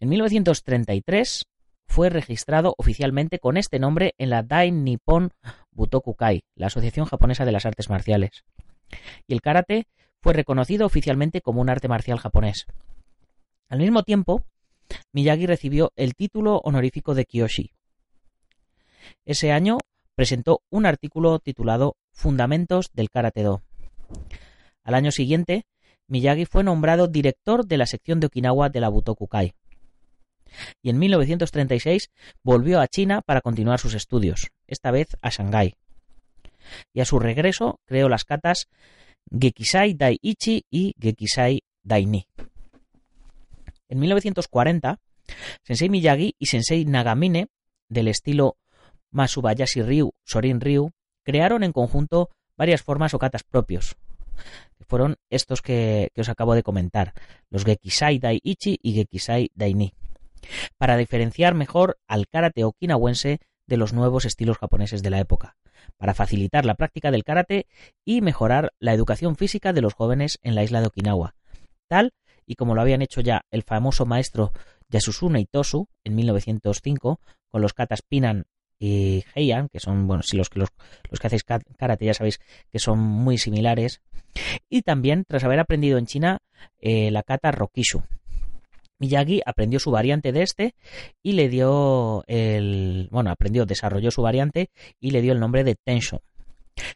En 0.00 0.08
1933 0.08 1.44
fue 1.92 2.08
registrado 2.08 2.74
oficialmente 2.78 3.38
con 3.38 3.58
este 3.58 3.78
nombre 3.78 4.14
en 4.16 4.30
la 4.30 4.42
Dai 4.42 4.72
Nippon 4.72 5.30
Butokukai, 5.72 6.42
la 6.54 6.68
Asociación 6.68 7.04
Japonesa 7.04 7.44
de 7.44 7.52
las 7.52 7.66
Artes 7.66 7.90
Marciales. 7.90 8.44
Y 9.26 9.34
el 9.34 9.42
karate 9.42 9.86
fue 10.22 10.32
reconocido 10.32 10.86
oficialmente 10.86 11.42
como 11.42 11.60
un 11.60 11.68
arte 11.68 11.88
marcial 11.88 12.18
japonés. 12.18 12.64
Al 13.68 13.78
mismo 13.78 14.04
tiempo, 14.04 14.42
Miyagi 15.12 15.46
recibió 15.46 15.92
el 15.94 16.14
título 16.14 16.62
honorífico 16.64 17.14
de 17.14 17.26
Kiyoshi, 17.26 17.72
ese 19.26 19.52
año 19.52 19.76
presentó 20.14 20.62
un 20.70 20.86
artículo 20.86 21.40
titulado 21.40 21.96
Fundamentos 22.10 22.90
del 22.94 23.10
Karate 23.10 23.42
Do. 23.42 23.60
Al 24.82 24.94
año 24.94 25.10
siguiente, 25.10 25.66
Miyagi 26.06 26.46
fue 26.46 26.64
nombrado 26.64 27.06
director 27.06 27.66
de 27.66 27.76
la 27.76 27.84
sección 27.86 28.18
de 28.18 28.28
Okinawa 28.28 28.70
de 28.70 28.80
la 28.80 28.88
Butokukai. 28.88 29.52
Y 30.82 30.90
en 30.90 30.98
1936 30.98 32.10
volvió 32.42 32.80
a 32.80 32.88
China 32.88 33.22
para 33.22 33.40
continuar 33.40 33.78
sus 33.78 33.94
estudios, 33.94 34.50
esta 34.66 34.90
vez 34.90 35.16
a 35.22 35.30
Shanghái. 35.30 35.76
Y 36.92 37.00
a 37.00 37.04
su 37.04 37.18
regreso 37.18 37.80
creó 37.86 38.08
las 38.08 38.24
katas 38.24 38.68
Gekisai 39.30 39.94
Dai-ichi 39.94 40.66
y 40.70 40.94
Gekisai 41.00 41.62
Dai-ni. 41.82 42.26
En 43.88 44.00
1940, 44.00 44.98
Sensei 45.62 45.88
Miyagi 45.88 46.34
y 46.38 46.46
Sensei 46.46 46.84
Nagamine, 46.84 47.48
del 47.88 48.08
estilo 48.08 48.56
Masubayashi 49.10 49.82
Ryu, 49.82 50.12
Sorin 50.24 50.60
Ryu, 50.60 50.90
crearon 51.22 51.62
en 51.62 51.72
conjunto 51.72 52.30
varias 52.56 52.82
formas 52.82 53.14
o 53.14 53.18
katas 53.18 53.44
propios. 53.44 53.96
Fueron 54.88 55.16
estos 55.30 55.62
que, 55.62 56.10
os 56.16 56.28
acabo 56.28 56.54
de 56.54 56.62
comentar, 56.62 57.12
los 57.50 57.64
Gekisai 57.64 58.18
Dai-ichi 58.18 58.78
y 58.82 58.94
Gekisai 58.94 59.50
Dai-ni, 59.54 59.94
para 60.78 60.96
diferenciar 60.96 61.54
mejor 61.54 61.98
al 62.06 62.26
karate 62.28 62.64
okinawense 62.64 63.40
de 63.66 63.76
los 63.76 63.92
nuevos 63.92 64.24
estilos 64.24 64.58
japoneses 64.58 65.02
de 65.02 65.10
la 65.10 65.20
época, 65.20 65.56
para 65.96 66.14
facilitar 66.14 66.64
la 66.64 66.74
práctica 66.74 67.10
del 67.10 67.24
karate 67.24 67.66
y 68.04 68.20
mejorar 68.20 68.72
la 68.78 68.92
educación 68.92 69.36
física 69.36 69.72
de 69.72 69.80
los 69.80 69.94
jóvenes 69.94 70.38
en 70.42 70.54
la 70.54 70.64
isla 70.64 70.80
de 70.80 70.88
Okinawa, 70.88 71.34
tal 71.88 72.12
y 72.46 72.56
como 72.56 72.74
lo 72.74 72.80
habían 72.80 73.02
hecho 73.02 73.20
ya 73.20 73.42
el 73.50 73.62
famoso 73.62 74.04
maestro 74.04 74.52
Yasusune 74.88 75.40
Itosu 75.40 75.88
en 76.04 76.14
1905 76.14 77.20
con 77.48 77.62
los 77.62 77.72
katas 77.72 78.02
Pinan 78.02 78.46
y 78.78 79.24
Heian, 79.34 79.68
que 79.68 79.78
son, 79.78 80.08
bueno, 80.08 80.24
si 80.24 80.36
los, 80.36 80.48
los, 80.54 80.70
los 81.08 81.20
que 81.20 81.26
hacéis 81.28 81.44
karate 81.44 82.04
ya 82.04 82.14
sabéis 82.14 82.40
que 82.68 82.80
son 82.80 82.98
muy 82.98 83.38
similares. 83.38 84.02
Y 84.68 84.82
también, 84.82 85.24
tras 85.24 85.44
haber 85.44 85.60
aprendido 85.60 85.98
en 85.98 86.06
China 86.06 86.38
eh, 86.80 87.10
la 87.12 87.22
kata 87.22 87.52
Rokishu. 87.52 88.02
Miyagi 89.02 89.42
aprendió 89.44 89.80
su 89.80 89.90
variante 89.90 90.30
de 90.30 90.42
este 90.42 90.76
y 91.24 91.32
le 91.32 91.48
dio 91.48 92.22
el. 92.28 93.08
Bueno, 93.10 93.30
aprendió, 93.30 93.66
desarrolló 93.66 94.12
su 94.12 94.22
variante 94.22 94.70
y 95.00 95.10
le 95.10 95.20
dio 95.22 95.32
el 95.32 95.40
nombre 95.40 95.64
de 95.64 95.74
Tensho, 95.74 96.22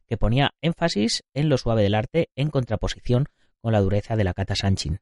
que 0.06 0.16
ponía 0.16 0.52
énfasis 0.62 1.25
en 1.34 1.48
lo 1.48 1.58
suave 1.58 1.82
del 1.82 1.96
arte 1.96 2.30
en 2.36 2.50
contraposición 2.50 3.26
con 3.60 3.72
la 3.72 3.80
dureza 3.80 4.14
de 4.14 4.22
la 4.22 4.34
kata 4.34 4.54
Sanchin. 4.54 5.00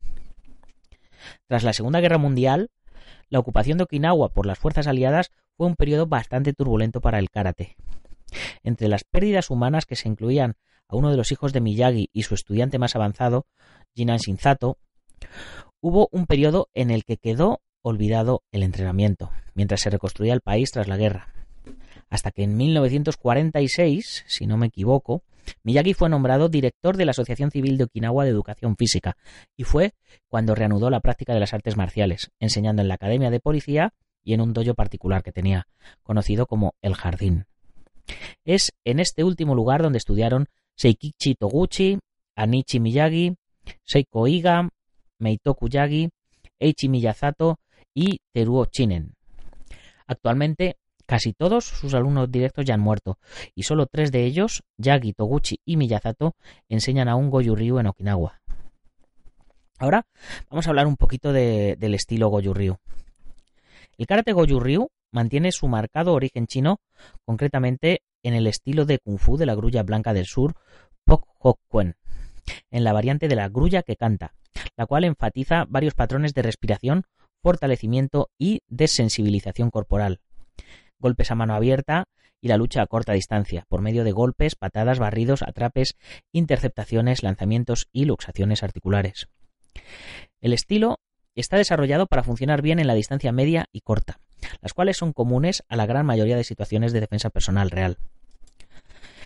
Tras 1.46 1.62
la 1.62 1.74
Segunda 1.74 2.00
Guerra 2.00 2.16
Mundial, 2.16 2.70
la 3.28 3.38
ocupación 3.38 3.76
de 3.76 3.84
Okinawa 3.84 4.30
por 4.30 4.46
las 4.46 4.58
fuerzas 4.58 4.86
aliadas 4.86 5.30
fue 5.58 5.66
un 5.66 5.76
periodo 5.76 6.06
bastante 6.06 6.54
turbulento 6.54 7.02
para 7.02 7.18
el 7.18 7.28
karate. 7.28 7.76
Entre 8.62 8.88
las 8.88 9.04
pérdidas 9.04 9.50
humanas 9.50 9.84
que 9.84 9.96
se 9.96 10.08
incluían 10.08 10.56
a 10.88 10.96
uno 10.96 11.10
de 11.10 11.18
los 11.18 11.32
hijos 11.32 11.52
de 11.52 11.60
Miyagi 11.60 12.08
y 12.14 12.22
su 12.22 12.34
estudiante 12.34 12.78
más 12.78 12.96
avanzado, 12.96 13.46
Jinan 13.94 14.18
Shinzato, 14.18 14.78
hubo 15.84 16.08
un 16.12 16.24
periodo 16.24 16.70
en 16.72 16.90
el 16.90 17.04
que 17.04 17.18
quedó 17.18 17.60
olvidado 17.82 18.42
el 18.52 18.62
entrenamiento, 18.62 19.30
mientras 19.52 19.82
se 19.82 19.90
reconstruía 19.90 20.32
el 20.32 20.40
país 20.40 20.70
tras 20.70 20.88
la 20.88 20.96
guerra. 20.96 21.28
Hasta 22.08 22.30
que 22.30 22.42
en 22.42 22.56
1946, 22.56 24.24
si 24.26 24.46
no 24.46 24.56
me 24.56 24.68
equivoco, 24.68 25.22
Miyagi 25.62 25.92
fue 25.92 26.08
nombrado 26.08 26.48
director 26.48 26.96
de 26.96 27.04
la 27.04 27.10
Asociación 27.10 27.50
Civil 27.50 27.76
de 27.76 27.84
Okinawa 27.84 28.24
de 28.24 28.30
Educación 28.30 28.76
Física 28.76 29.18
y 29.58 29.64
fue 29.64 29.92
cuando 30.26 30.54
reanudó 30.54 30.88
la 30.88 31.00
práctica 31.00 31.34
de 31.34 31.40
las 31.40 31.52
artes 31.52 31.76
marciales, 31.76 32.30
enseñando 32.40 32.80
en 32.80 32.88
la 32.88 32.94
Academia 32.94 33.28
de 33.28 33.40
Policía 33.40 33.92
y 34.22 34.32
en 34.32 34.40
un 34.40 34.54
dojo 34.54 34.72
particular 34.72 35.22
que 35.22 35.32
tenía, 35.32 35.68
conocido 36.02 36.46
como 36.46 36.76
El 36.80 36.94
Jardín. 36.94 37.44
Es 38.46 38.72
en 38.84 39.00
este 39.00 39.22
último 39.22 39.54
lugar 39.54 39.82
donde 39.82 39.98
estudiaron 39.98 40.46
Seikichi 40.76 41.34
Toguchi, 41.34 41.98
Anichi 42.36 42.80
Miyagi, 42.80 43.36
Seiko 43.84 44.26
Iga, 44.26 44.70
Meitoku 45.24 45.68
Yagi, 45.68 46.10
Eichi 46.60 46.88
Miyazato 46.88 47.58
y 47.94 48.20
Teruo 48.32 48.66
Chinen. 48.66 49.14
Actualmente, 50.06 50.76
casi 51.06 51.32
todos 51.32 51.64
sus 51.64 51.94
alumnos 51.94 52.30
directos 52.30 52.66
ya 52.66 52.74
han 52.74 52.80
muerto, 52.80 53.18
y 53.54 53.62
solo 53.62 53.86
tres 53.86 54.12
de 54.12 54.24
ellos, 54.24 54.62
Yagi, 54.76 55.14
Toguchi 55.14 55.60
y 55.64 55.78
Miyazato, 55.78 56.36
enseñan 56.68 57.08
aún 57.08 57.30
Goju 57.30 57.56
Ryu 57.56 57.78
en 57.78 57.86
Okinawa. 57.86 58.42
Ahora 59.78 60.06
vamos 60.50 60.66
a 60.66 60.70
hablar 60.70 60.86
un 60.86 60.96
poquito 60.96 61.32
del 61.32 61.94
estilo 61.94 62.28
Goju 62.28 62.52
Ryu. 62.52 62.76
El 63.96 64.06
karate 64.06 64.32
Goju 64.32 64.60
Ryu 64.60 64.88
mantiene 65.10 65.52
su 65.52 65.68
marcado 65.68 66.12
origen 66.12 66.46
chino, 66.46 66.80
concretamente 67.24 68.02
en 68.22 68.34
el 68.34 68.46
estilo 68.46 68.84
de 68.84 68.98
kung 68.98 69.18
fu 69.18 69.38
de 69.38 69.46
la 69.46 69.54
grulla 69.54 69.82
blanca 69.82 70.12
del 70.12 70.26
sur, 70.26 70.54
Pok 71.04 71.26
Hok 71.38 71.60
Kuen, 71.68 71.96
en 72.70 72.84
la 72.84 72.92
variante 72.92 73.26
de 73.28 73.36
la 73.36 73.48
grulla 73.48 73.82
que 73.82 73.96
canta, 73.96 74.34
la 74.76 74.86
cual 74.86 75.04
enfatiza 75.04 75.64
varios 75.68 75.94
patrones 75.94 76.34
de 76.34 76.42
respiración, 76.42 77.04
fortalecimiento 77.42 78.30
y 78.38 78.62
desensibilización 78.68 79.70
corporal, 79.70 80.20
golpes 80.98 81.30
a 81.30 81.34
mano 81.34 81.54
abierta 81.54 82.08
y 82.40 82.48
la 82.48 82.56
lucha 82.56 82.82
a 82.82 82.86
corta 82.86 83.12
distancia, 83.12 83.64
por 83.68 83.80
medio 83.80 84.04
de 84.04 84.12
golpes, 84.12 84.54
patadas, 84.54 84.98
barridos, 84.98 85.42
atrapes, 85.42 85.96
interceptaciones, 86.32 87.22
lanzamientos 87.22 87.88
y 87.92 88.04
luxaciones 88.04 88.62
articulares. 88.62 89.28
El 90.40 90.52
estilo 90.52 91.00
está 91.34 91.56
desarrollado 91.56 92.06
para 92.06 92.22
funcionar 92.22 92.62
bien 92.62 92.78
en 92.78 92.86
la 92.86 92.94
distancia 92.94 93.32
media 93.32 93.66
y 93.72 93.80
corta, 93.80 94.20
las 94.60 94.74
cuales 94.74 94.96
son 94.96 95.12
comunes 95.12 95.64
a 95.68 95.76
la 95.76 95.86
gran 95.86 96.06
mayoría 96.06 96.36
de 96.36 96.44
situaciones 96.44 96.92
de 96.92 97.00
defensa 97.00 97.30
personal 97.30 97.70
real. 97.70 97.98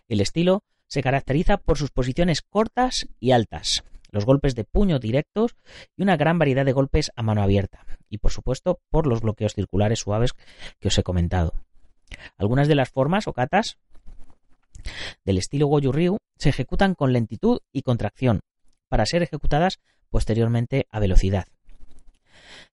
El 0.09 0.21
estilo 0.21 0.63
se 0.87 1.03
caracteriza 1.03 1.59
por 1.59 1.77
sus 1.77 1.91
posiciones 1.91 2.41
cortas 2.43 3.09
y 3.21 3.33
altas, 3.33 3.85
los 4.11 4.25
golpes 4.25 4.55
de 4.55 4.65
puño 4.65 4.99
directos 4.99 5.57
y 5.97 6.03
una 6.03 6.17
gran 6.17 6.39
variedad 6.39 6.65
de 6.65 6.73
golpes 6.73 7.11
a 7.17 7.23
mano 7.23 7.43
abierta, 7.43 7.87
y 8.09 8.19
por 8.19 8.31
supuesto 8.31 8.81
por 8.91 9.07
los 9.07 9.21
bloqueos 9.21 9.55
circulares 9.55 10.01
suaves 10.01 10.33
que 10.81 10.89
os 10.89 10.99
he 10.99 11.03
comentado. 11.03 11.55
Algunas 12.37 12.69
de 12.69 12.75
las 12.75 12.91
formas 12.91 13.29
o 13.29 13.33
katas 13.33 13.79
del 15.25 15.39
estilo 15.39 15.67
Goju 15.67 15.93
Ryu 15.93 16.19
se 16.39 16.49
ejecutan 16.49 16.95
con 16.95 17.13
lentitud 17.13 17.61
y 17.73 17.83
contracción, 17.83 18.41
para 18.89 19.07
ser 19.07 19.23
ejecutadas 19.23 19.81
posteriormente 20.11 20.87
a 20.91 21.01
velocidad. 21.01 21.47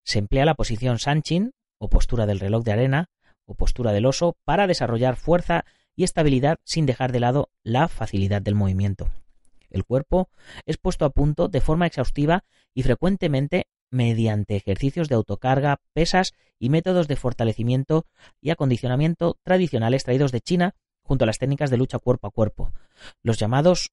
Se 0.03 0.19
emplea 0.19 0.45
la 0.45 0.55
posición 0.55 0.99
Sanchin, 0.99 1.51
o 1.77 1.89
postura 1.89 2.25
del 2.25 2.39
reloj 2.39 2.63
de 2.63 2.71
arena, 2.71 3.09
o 3.45 3.55
postura 3.55 3.91
del 3.91 4.05
oso, 4.05 4.37
para 4.45 4.67
desarrollar 4.67 5.17
fuerza 5.17 5.65
y 5.95 6.03
estabilidad 6.03 6.57
sin 6.63 6.85
dejar 6.85 7.11
de 7.11 7.19
lado 7.19 7.49
la 7.63 7.87
facilidad 7.87 8.41
del 8.41 8.55
movimiento. 8.55 9.09
El 9.75 9.83
cuerpo 9.83 10.29
es 10.65 10.77
puesto 10.77 11.03
a 11.03 11.09
punto 11.09 11.49
de 11.49 11.59
forma 11.59 11.85
exhaustiva 11.85 12.45
y 12.73 12.83
frecuentemente 12.83 13.67
mediante 13.91 14.55
ejercicios 14.55 15.09
de 15.09 15.15
autocarga, 15.15 15.81
pesas 15.91 16.31
y 16.57 16.69
métodos 16.69 17.09
de 17.09 17.17
fortalecimiento 17.17 18.05
y 18.39 18.51
acondicionamiento 18.51 19.37
tradicionales 19.43 20.05
traídos 20.05 20.31
de 20.31 20.39
China 20.39 20.75
junto 21.03 21.25
a 21.25 21.27
las 21.27 21.39
técnicas 21.39 21.69
de 21.69 21.77
lucha 21.77 21.99
cuerpo 21.99 22.27
a 22.27 22.31
cuerpo, 22.31 22.71
los 23.21 23.37
llamados 23.37 23.91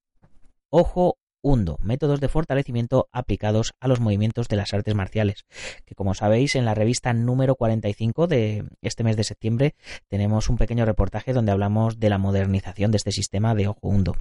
ojo 0.69 1.17
hundo, 1.43 1.77
métodos 1.83 2.19
de 2.19 2.29
fortalecimiento 2.29 3.09
aplicados 3.11 3.73
a 3.79 3.87
los 3.87 3.99
movimientos 3.99 4.47
de 4.47 4.55
las 4.55 4.73
artes 4.73 4.95
marciales, 4.95 5.45
que 5.85 5.93
como 5.93 6.15
sabéis 6.15 6.55
en 6.55 6.65
la 6.65 6.73
revista 6.73 7.13
número 7.13 7.55
45 7.55 8.27
de 8.27 8.65
este 8.81 9.03
mes 9.03 9.17
de 9.17 9.23
septiembre 9.23 9.75
tenemos 10.07 10.49
un 10.49 10.57
pequeño 10.57 10.85
reportaje 10.85 11.33
donde 11.33 11.51
hablamos 11.51 11.99
de 11.99 12.09
la 12.09 12.17
modernización 12.17 12.91
de 12.91 12.97
este 12.97 13.11
sistema 13.11 13.53
de 13.53 13.67
ojo 13.67 13.87
hundo. 13.87 14.15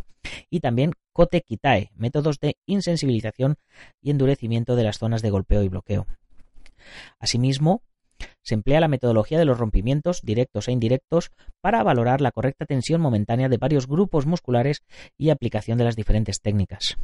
Y 0.50 0.60
también 0.60 0.92
Kote 1.12 1.40
Kitae, 1.40 1.90
métodos 1.94 2.40
de 2.40 2.56
insensibilización 2.66 3.56
y 4.02 4.10
endurecimiento 4.10 4.76
de 4.76 4.84
las 4.84 4.98
zonas 4.98 5.22
de 5.22 5.30
golpeo 5.30 5.62
y 5.62 5.68
bloqueo. 5.68 6.06
Asimismo, 7.18 7.82
se 8.42 8.54
emplea 8.54 8.80
la 8.80 8.88
metodología 8.88 9.38
de 9.38 9.44
los 9.44 9.58
rompimientos 9.58 10.22
directos 10.22 10.68
e 10.68 10.72
indirectos 10.72 11.30
para 11.60 11.82
valorar 11.82 12.20
la 12.20 12.32
correcta 12.32 12.66
tensión 12.66 13.00
momentánea 13.00 13.48
de 13.48 13.58
varios 13.58 13.86
grupos 13.86 14.26
musculares 14.26 14.82
y 15.16 15.30
aplicación 15.30 15.78
de 15.78 15.84
las 15.84 15.96
diferentes 15.96 16.40
técnicas. 16.40 16.96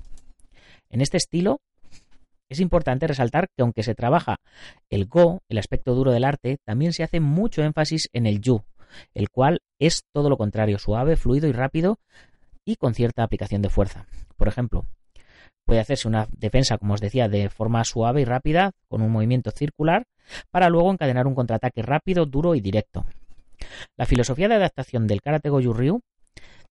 En 0.90 1.00
este 1.00 1.16
estilo, 1.16 1.61
es 2.49 2.61
importante 2.61 3.07
resaltar 3.07 3.49
que 3.54 3.62
aunque 3.62 3.83
se 3.83 3.95
trabaja 3.95 4.37
el 4.88 5.07
Go, 5.07 5.42
el 5.49 5.59
aspecto 5.59 5.95
duro 5.95 6.12
del 6.12 6.25
arte, 6.25 6.59
también 6.64 6.92
se 6.92 7.02
hace 7.02 7.21
mucho 7.21 7.62
énfasis 7.62 8.09
en 8.12 8.27
el 8.27 8.40
Yu, 8.40 8.64
el 9.14 9.29
cual 9.29 9.61
es 9.79 10.05
todo 10.12 10.31
lo 10.31 10.38
contrario, 10.38 10.79
suave, 10.79 11.16
fluido 11.16 11.46
y 11.46 11.53
rápido 11.53 11.98
y 12.64 12.77
con 12.77 12.94
cierta 12.94 13.22
aplicación 13.22 13.62
de 13.62 13.68
fuerza. 13.68 14.07
Por 14.37 14.48
ejemplo, 14.48 14.87
puede 15.66 15.81
hacerse 15.81 16.09
una 16.09 16.27
defensa, 16.33 16.79
como 16.79 16.94
os 16.94 17.01
decía, 17.01 17.29
de 17.29 17.51
forma 17.51 17.85
suave 17.85 18.22
y 18.22 18.24
rápida, 18.24 18.72
con 18.88 19.03
un 19.03 19.11
movimiento 19.11 19.51
circular, 19.51 20.07
para 20.51 20.69
luego 20.69 20.91
encadenar 20.91 21.27
un 21.27 21.35
contraataque 21.35 21.83
rápido, 21.83 22.27
duro 22.27 22.55
y 22.55 22.61
directo. 22.61 23.07
La 23.97 24.07
filosofía 24.07 24.49
de 24.49 24.55
adaptación 24.55 25.07
del 25.07 25.21
karate 25.21 25.51
Goju 25.51 25.73
Ryu 25.73 26.01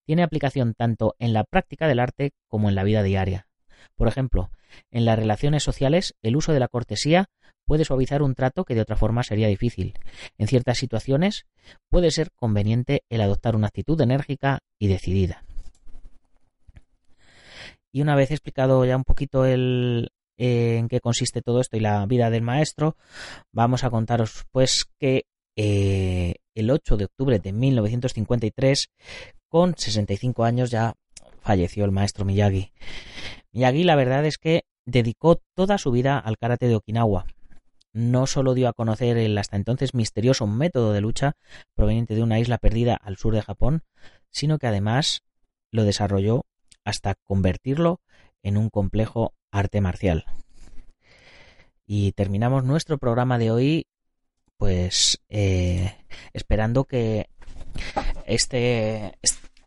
tiene 0.05 0.23
aplicación 0.23 0.73
tanto 0.73 1.15
en 1.19 1.33
la 1.33 1.43
práctica 1.43 1.87
del 1.87 1.99
arte 1.99 2.31
como 2.47 2.69
en 2.69 2.75
la 2.75 2.83
vida 2.83 3.03
diaria. 3.03 3.47
Por 3.95 4.07
ejemplo, 4.07 4.49
en 4.91 5.05
las 5.05 5.19
relaciones 5.19 5.63
sociales, 5.63 6.15
el 6.21 6.35
uso 6.35 6.53
de 6.53 6.59
la 6.59 6.67
cortesía 6.67 7.29
puede 7.65 7.83
suavizar 7.83 8.21
un 8.21 8.33
trato 8.33 8.63
que 8.63 8.75
de 8.75 8.81
otra 8.81 8.95
forma 8.95 9.23
sería 9.23 9.47
difícil. 9.47 9.93
En 10.37 10.47
ciertas 10.47 10.77
situaciones 10.77 11.45
puede 11.89 12.11
ser 12.11 12.31
conveniente 12.31 13.03
el 13.09 13.21
adoptar 13.21 13.55
una 13.55 13.67
actitud 13.67 13.99
enérgica 13.99 14.59
y 14.79 14.87
decidida. 14.87 15.43
Y 17.91 18.01
una 18.01 18.15
vez 18.15 18.31
explicado 18.31 18.85
ya 18.85 18.95
un 18.95 19.03
poquito 19.03 19.45
el, 19.45 20.11
en 20.37 20.87
qué 20.87 20.99
consiste 20.99 21.41
todo 21.41 21.61
esto 21.61 21.77
y 21.77 21.79
la 21.79 22.05
vida 22.05 22.29
del 22.29 22.43
maestro, 22.43 22.95
vamos 23.51 23.83
a 23.83 23.89
contaros 23.89 24.45
pues 24.51 24.85
que 24.99 25.25
eh, 25.55 26.35
el 26.53 26.69
8 26.69 26.97
de 26.97 27.05
octubre 27.05 27.39
de 27.39 27.51
1953, 27.51 28.89
con 29.49 29.75
65 29.75 30.43
años, 30.43 30.69
ya 30.69 30.93
falleció 31.41 31.85
el 31.85 31.91
maestro 31.91 32.25
Miyagi. 32.25 32.71
Miyagi 33.51 33.83
la 33.83 33.95
verdad 33.95 34.25
es 34.25 34.37
que 34.37 34.63
dedicó 34.85 35.41
toda 35.55 35.77
su 35.77 35.91
vida 35.91 36.19
al 36.19 36.37
karate 36.37 36.67
de 36.67 36.75
Okinawa. 36.75 37.25
No 37.93 38.27
solo 38.27 38.53
dio 38.53 38.67
a 38.67 38.73
conocer 38.73 39.17
el 39.17 39.37
hasta 39.37 39.55
entonces 39.55 39.93
misterioso 39.95 40.45
método 40.45 40.93
de 40.93 41.01
lucha 41.01 41.33
proveniente 41.75 42.13
de 42.13 42.21
una 42.21 42.39
isla 42.39 42.59
perdida 42.59 42.95
al 42.95 43.17
sur 43.17 43.33
de 43.33 43.41
Japón, 43.41 43.83
sino 44.29 44.59
que 44.59 44.67
además 44.67 45.23
lo 45.71 45.83
desarrolló 45.83 46.45
hasta 46.83 47.15
convertirlo 47.23 48.01
en 48.43 48.57
un 48.57 48.69
complejo 48.69 49.33
arte 49.51 49.81
marcial. 49.81 50.25
Y 51.85 52.11
terminamos 52.11 52.63
nuestro 52.63 52.97
programa 52.97 53.37
de 53.37 53.51
hoy, 53.51 53.87
pues 54.57 55.21
eh, 55.29 55.95
esperando 56.33 56.83
que 56.83 57.29
este, 58.25 59.17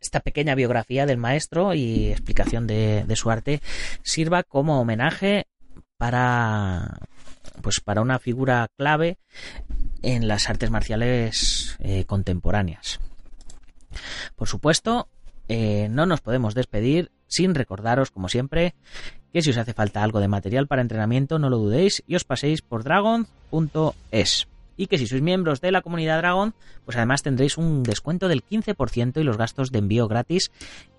esta 0.01 0.21
pequeña 0.21 0.55
biografía 0.55 1.07
del 1.07 1.19
maestro 1.19 1.75
y 1.75 2.11
explicación 2.11 2.67
de, 2.67 3.07
su 3.17 3.31
arte 3.31 3.61
sirva 4.03 4.43
como 4.43 4.81
homenaje 4.81 5.47
para 5.97 6.99
pues 7.63 7.81
para 7.81 8.01
una 8.01 8.19
figura 8.19 8.69
clave 8.77 9.19
en 10.03 10.29
las 10.29 10.49
artes 10.49 10.71
marciales 10.71 11.77
eh, 11.81 12.07
contemporáneas. 12.07 13.01
Por 14.35 14.49
supuesto, 14.49 15.09
eh, 15.49 15.89
no 15.91 16.07
nos 16.07 16.23
podemos 16.23 16.55
despedir 16.55 17.11
sin 17.31 17.55
recordaros, 17.55 18.11
como 18.11 18.29
siempre, 18.29 18.75
que 19.33 19.41
si 19.41 19.51
os 19.51 19.57
hace 19.57 19.73
falta 19.73 20.03
algo 20.03 20.21
de 20.21 20.29
material 20.29 20.67
para 20.67 20.83
entrenamiento, 20.83 21.39
no 21.39 21.49
lo 21.49 21.57
dudéis 21.57 22.03
y 22.07 22.17
os 22.17 22.25
paséis 22.25 22.61
por 22.61 22.85
dragon.es. 22.85 24.49
Y 24.77 24.87
que 24.87 24.99
si 24.99 25.07
sois 25.07 25.23
miembros 25.23 25.61
de 25.61 25.73
la 25.73 25.83
comunidad 25.83 26.19
Dragon, 26.19 26.55
pues 26.87 26.97
además 26.97 27.23
tendréis 27.23 27.59
un 27.59 27.83
descuento 27.83 28.29
del 28.29 28.43
15% 28.43 29.21
y 29.21 29.25
los 29.25 29.37
gastos 29.37 29.71
de 29.71 29.79
envío 29.79 30.09
gratis 30.09 30.51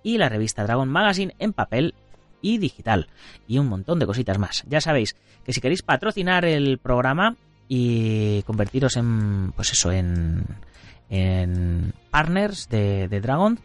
y 0.03 0.19
la 0.19 0.29
revista 0.29 0.63
Dragon 0.63 0.87
Magazine 0.87 1.33
en 1.39 1.51
papel 1.51 1.95
y 2.41 2.59
digital 2.59 3.07
y 3.47 3.57
un 3.57 3.67
montón 3.67 3.97
de 3.97 4.05
cositas 4.05 4.37
más. 4.37 4.63
Ya 4.67 4.81
sabéis 4.81 5.15
que 5.43 5.53
si 5.53 5.61
queréis 5.61 5.81
patrocinar 5.81 6.45
el 6.45 6.77
programa 6.77 7.35
y 7.67 8.43
convertiros 8.43 8.97
en 8.97 9.51
pues 9.53 9.71
eso 9.71 9.91
en 9.91 10.45
en 11.11 11.93
partners 12.09 12.69
de, 12.69 13.07
Dragon, 13.21 13.59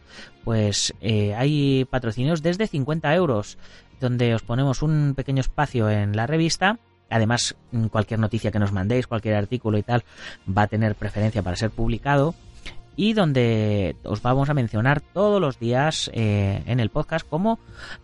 pues 0.44 0.92
eh, 1.00 1.34
hay 1.34 1.86
patrocinios 1.88 2.42
desde 2.42 2.66
50 2.66 3.14
euros, 3.14 3.56
donde 4.00 4.34
os 4.34 4.42
ponemos 4.42 4.82
un 4.82 5.14
pequeño 5.16 5.40
espacio 5.40 5.88
en 5.88 6.14
la 6.14 6.26
revista. 6.26 6.78
Además, 7.08 7.54
cualquier 7.90 8.18
noticia 8.18 8.50
que 8.50 8.58
nos 8.58 8.72
mandéis, 8.72 9.06
cualquier 9.06 9.36
artículo 9.36 9.78
y 9.78 9.84
tal, 9.84 10.04
va 10.46 10.62
a 10.62 10.66
tener 10.66 10.96
preferencia 10.96 11.42
para 11.42 11.56
ser 11.56 11.70
publicado 11.70 12.34
y 12.96 13.12
donde 13.12 13.94
os 14.04 14.22
vamos 14.22 14.48
a 14.48 14.54
mencionar 14.54 15.00
todos 15.00 15.40
los 15.40 15.58
días 15.58 16.10
eh, 16.14 16.62
en 16.66 16.80
el 16.80 16.88
podcast 16.88 17.28
como 17.28 17.58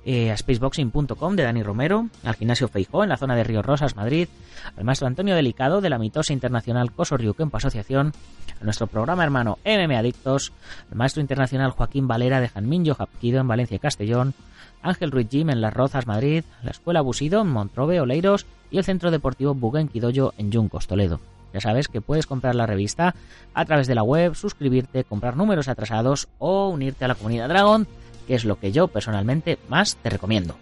eh, 0.05 0.31
a 0.31 0.37
spaceboxing.com 0.37 1.35
de 1.35 1.43
Dani 1.43 1.63
Romero, 1.63 2.09
al 2.23 2.35
gimnasio 2.35 2.69
Feijó 2.69 3.03
en 3.03 3.09
la 3.09 3.17
zona 3.17 3.35
de 3.35 3.45
Río 3.45 3.63
Rosas, 3.63 3.97
Madrid, 3.97 4.29
al 4.77 4.85
maestro 4.85 5.07
Antonio 5.07 5.35
Delicado 5.35 5.81
de 5.81 5.91
la 5.91 5.99
mitosa 5.99 6.35
internacional 6.35 6.93
Coso 6.93 7.17
Kempo 7.17 7.57
Asociación, 7.57 8.13
a 8.61 8.65
nuestro 8.65 8.87
programa 8.87 9.25
hermano 9.25 9.59
MM 9.65 9.97
Adictos, 9.97 10.53
al 10.91 10.97
maestro 10.97 11.23
internacional 11.23 11.71
Joaquín 11.71 12.07
Valera 12.07 12.41
de 12.41 12.49
Janminjo 12.49 12.95
Japquido 12.95 13.41
en 13.41 13.49
Valencia 13.49 13.77
y 13.77 13.81
Castellón, 13.81 14.35
Ángel 14.83 15.11
Ruiz 15.11 15.29
Jim 15.31 15.49
en 15.51 15.61
Las 15.61 15.73
Rozas, 15.73 16.07
Madrid, 16.07 16.45
la 16.63 16.71
Escuela 16.71 17.01
Busido 17.01 17.41
en 17.41 17.49
Montrove, 17.49 18.01
Oleiros 18.01 18.47
y 18.71 18.79
el 18.79 18.85
Centro 18.85 19.11
Deportivo 19.11 19.55
Buguen 19.55 19.89
Quidoyo 19.89 20.35
en 20.37 20.51
Yuncos, 20.51 20.87
Toledo. 20.87 21.21
Ya 21.53 21.61
sabes 21.61 21.88
que 21.88 22.01
puedes 22.01 22.27
comprar 22.27 22.55
la 22.55 22.67
revista 22.67 23.15
a 23.55 23.65
través 23.65 23.87
de 23.87 23.95
la 23.95 24.03
web, 24.03 24.35
suscribirte, 24.35 25.05
comprar 25.05 25.37
números 25.37 25.69
atrasados 25.69 26.29
o 26.38 26.69
unirte 26.69 27.05
a 27.05 27.09
la 27.09 27.15
comunidad 27.15 27.49
Dragon, 27.49 27.87
que 28.27 28.35
es 28.35 28.45
lo 28.45 28.59
que 28.59 28.73
yo 28.73 28.88
personalmente 28.88 29.59
más 29.69 29.97
te 29.97 30.11
recomiendo. 30.11 30.57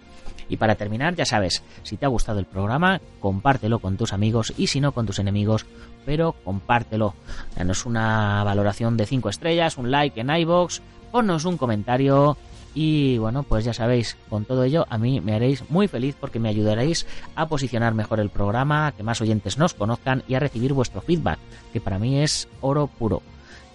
Y 0.49 0.57
para 0.57 0.75
terminar, 0.75 1.15
ya 1.15 1.25
sabes, 1.25 1.63
si 1.85 1.97
te 1.97 2.07
ha 2.07 2.09
gustado 2.09 2.41
el 2.41 2.45
programa, 2.45 3.01
compártelo 3.21 3.79
con 3.79 3.97
tus 3.97 4.13
amigos 4.13 4.53
y 4.57 4.67
si 4.67 4.81
no 4.81 4.91
con 4.91 5.07
tus 5.07 5.21
enemigos, 5.21 5.65
pero 6.05 6.33
compártelo. 6.45 7.15
Danos 7.57 7.87
una 7.87 8.43
valoración 8.43 8.97
de 8.97 9.07
5 9.07 9.29
estrellas, 9.29 9.79
un 9.79 9.93
like 9.93 10.21
en 10.21 10.29
iBox, 10.29 10.83
ponnos 11.13 11.45
un 11.45 11.57
comentario 11.57 12.37
Y 12.75 13.19
bueno, 13.19 13.43
pues 13.43 13.65
ya 13.65 13.73
sabéis, 13.73 14.17
con 14.29 14.45
todo 14.45 14.63
ello 14.63 14.87
a 14.89 14.99
mí 14.99 15.21
me 15.21 15.35
haréis 15.35 15.69
muy 15.71 15.89
feliz 15.89 16.17
porque 16.19 16.39
me 16.39 16.49
ayudaréis 16.49 17.07
a 17.35 17.49
posicionar 17.49 17.95
mejor 17.95 18.21
el 18.21 18.31
programa, 18.31 18.87
a 18.87 18.93
que 18.93 19.03
más 19.03 19.21
oyentes 19.21 19.59
nos 19.59 19.75
conozcan 19.75 20.23
y 20.29 20.35
a 20.35 20.41
recibir 20.41 20.73
vuestro 20.73 21.01
feedback, 21.01 21.39
que 21.73 21.81
para 21.81 21.99
mí 21.99 22.21
es 22.21 22.49
oro 22.61 22.87
puro. 22.87 23.23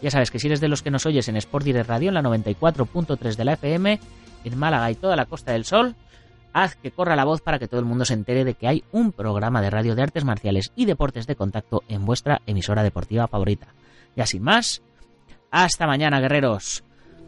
Ya 0.02 0.12
sabes 0.12 0.32
que 0.32 0.40
si 0.40 0.48
eres 0.48 0.62
de 0.62 0.68
los 0.68 0.82
que 0.82 0.92
nos 0.92 1.06
oyes 1.06 1.28
en 1.28 1.36
Sport 1.36 1.66
Direct 1.66 1.90
Radio 1.90 2.10
en 2.10 2.14
la 2.14 2.22
94.3 2.22 3.36
de 3.36 3.46
la 3.46 3.54
FM, 3.54 4.00
en 4.44 4.58
Málaga 4.58 4.92
y 4.92 4.96
toda 4.96 5.16
la 5.16 5.26
Costa 5.26 5.52
del 5.52 5.66
Sol, 5.66 5.96
haz 6.54 6.76
que 6.76 6.92
corra 6.92 7.18
la 7.18 7.26
voz 7.26 7.42
para 7.42 7.60
que 7.60 7.68
todo 7.68 7.82
el 7.82 7.86
mundo 7.86 8.06
se 8.06 8.14
entere 8.14 8.46
de 8.46 8.54
que 8.54 8.68
hay 8.68 8.84
un 8.94 9.12
programa 9.12 9.62
de 9.62 9.70
radio 9.70 9.96
de 9.96 10.04
artes 10.04 10.24
marciales 10.24 10.72
y 10.76 10.86
deportes 10.86 11.28
de 11.28 11.36
contacto 11.36 11.84
en 11.90 12.06
vuestra 12.06 12.42
emisora 12.46 12.84
deportiva 12.84 13.28
favorita. 13.28 13.68
Ya 14.16 14.26
sin 14.26 14.42
más, 14.42 14.82
hasta 15.52 15.86
mañana, 15.86 16.22
guerreros. 16.22 16.84